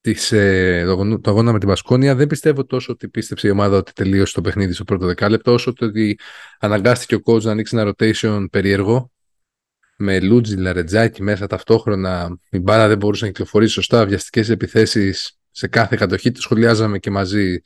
[0.00, 0.84] της, ε,
[1.20, 2.14] το αγώνα με την Βασκόνια.
[2.14, 5.72] Δεν πιστεύω τόσο ότι πίστεψε η ομάδα ότι τελείωσε το παιχνίδι στο πρώτο δεκάλεπτο, όσο
[5.80, 6.18] ότι
[6.58, 9.13] αναγκάστηκε ο coach να ανοίξει ένα rotation περίεργο
[9.96, 12.38] με Λούτζι, Λαρετζάκη μέσα ταυτόχρονα.
[12.50, 14.06] Η μπάλα δεν μπορούσε να κυκλοφορήσει σωστά.
[14.06, 16.32] Βιαστικές επιθέσεις σε κάθε κατοχή.
[16.32, 17.60] Το σχολιάζαμε και μαζί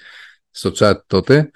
[0.51, 1.51] στο chat τότε.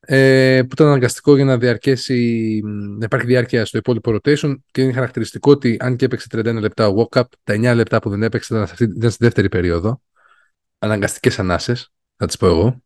[0.00, 2.60] Ε, που ήταν αναγκαστικό για να διαρκέσει,
[2.98, 6.88] να υπάρχει διάρκεια στο υπόλοιπο rotation και είναι χαρακτηριστικό ότι αν και έπαιξε 31 λεπτά
[6.88, 10.02] ο walk-up, τα 9 λεπτά που δεν έπαιξε ήταν, ήταν στη δεύτερη περίοδο.
[10.78, 12.82] Αναγκαστικές ανάσες, θα τις πω εγώ.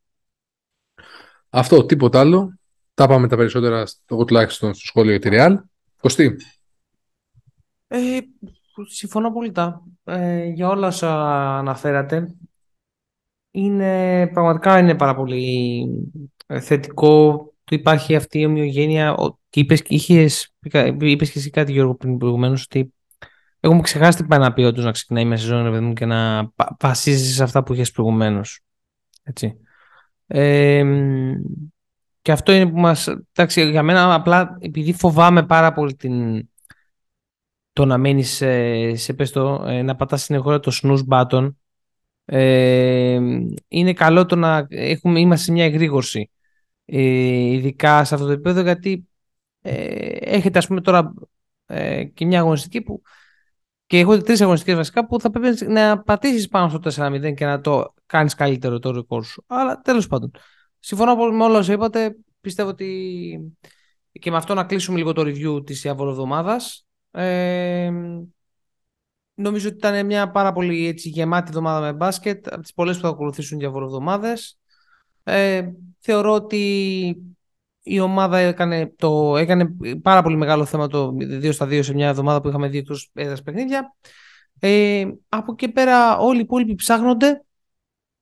[1.49, 2.59] Αυτό, τίποτα άλλο.
[2.95, 5.57] Τα πάμε τα περισσότερα, εγώ τουλάχιστον στο σχόλιο για τη Real.
[6.01, 6.37] Κωστή.
[7.95, 8.19] Ε,
[8.89, 9.53] συμφωνώ πολύ
[10.05, 11.11] ε, για όλα όσα
[11.59, 12.37] αναφέρατε.
[13.51, 15.87] Είναι, πραγματικά είναι πάρα πολύ
[16.47, 19.17] ε, θετικό το υπάρχει αυτή η ομοιογένεια
[19.51, 20.55] και είπες, είχες,
[21.01, 22.95] είπες και εσύ κάτι Γιώργο πριν προηγουμένως ότι
[23.61, 27.73] έχουμε ξεχάσει την παναπία του να ξεκινάει με σεζόν και να βασίζεσαι σε αυτά που
[27.73, 28.61] είχες προηγουμένως.
[29.23, 29.57] Έτσι.
[30.27, 30.85] Ε,
[32.23, 33.09] και αυτό είναι που μας...
[33.33, 36.47] Εντάξει, για μένα απλά επειδή φοβάμαι πάρα πολύ την,
[37.73, 41.55] το να μένει σε, σε πες το, ε, να πατάς συνεχώς το snooze button
[42.25, 43.21] ε,
[43.69, 46.31] είναι καλό το να έχουμε, είμαστε σε μια εγρήγορση
[46.85, 49.09] ε, ειδικά σε αυτό το επίπεδο γιατί
[49.61, 51.15] ε, έχετε ας πούμε τώρα
[51.67, 53.03] ε, και μια αγωνιστική που
[53.87, 57.61] και έχω τρεις αγωνιστικές βασικά που θα πρέπει να πατήσεις πάνω στο 4-0 και να
[57.61, 59.45] το κάνεις καλύτερο το ρεκόρ σου.
[59.47, 60.31] Αλλά τέλος πάντων
[60.79, 62.17] συμφωνώ με όλα όσα είπατε.
[62.41, 63.55] Πιστεύω ότι
[64.13, 67.91] και με αυτό να κλείσουμε λίγο το review της εβδομάδας ε,
[69.35, 73.03] νομίζω ότι ήταν μια πάρα πολύ έτσι, γεμάτη εβδομάδα με μπάσκετ, από τις πολλές που
[73.03, 74.59] θα ακολουθήσουν για εβδομάδες.
[75.25, 77.35] Ε, θεωρώ ότι
[77.83, 82.09] η ομάδα έκανε, το, έκανε πάρα πολύ μεγάλο θέμα το 2 στα 2 σε μια
[82.09, 83.95] εβδομάδα που είχαμε δύο εκτός έδρας παιχνίδια.
[84.59, 87.45] Ε, από εκεί πέρα όλοι οι υπόλοιποι ψάχνονται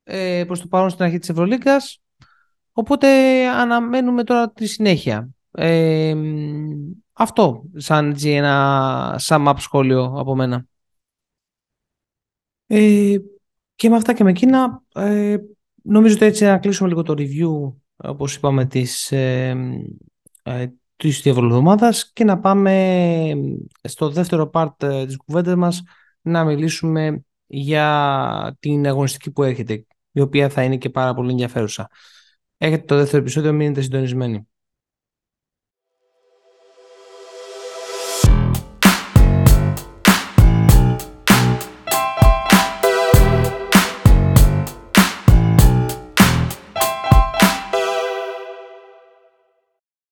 [0.02, 2.00] ε, προς το παρόν στην αρχή της Ευρωλίγκας.
[2.72, 3.08] Οπότε
[3.48, 5.28] αναμένουμε τώρα τη συνέχεια.
[5.52, 6.14] Ε,
[7.12, 10.66] αυτό σαν ένα sum up σχόλιο από μένα.
[12.66, 13.16] Ε,
[13.74, 15.36] και με αυτά και με εκείνα, ε,
[15.82, 19.56] νομίζω ότι έτσι να κλείσουμε λίγο το review, όπως είπαμε, της, ε,
[20.42, 21.22] ε, της
[22.12, 23.34] και να πάμε
[23.82, 25.82] στο δεύτερο part ε, της κουβέντας μας
[26.20, 31.90] να μιλήσουμε για την αγωνιστική που έρχεται, η οποία θα είναι και πάρα πολύ ενδιαφέρουσα.
[32.56, 34.48] Έχετε το δεύτερο επεισόδιο, μείνετε συντονισμένοι.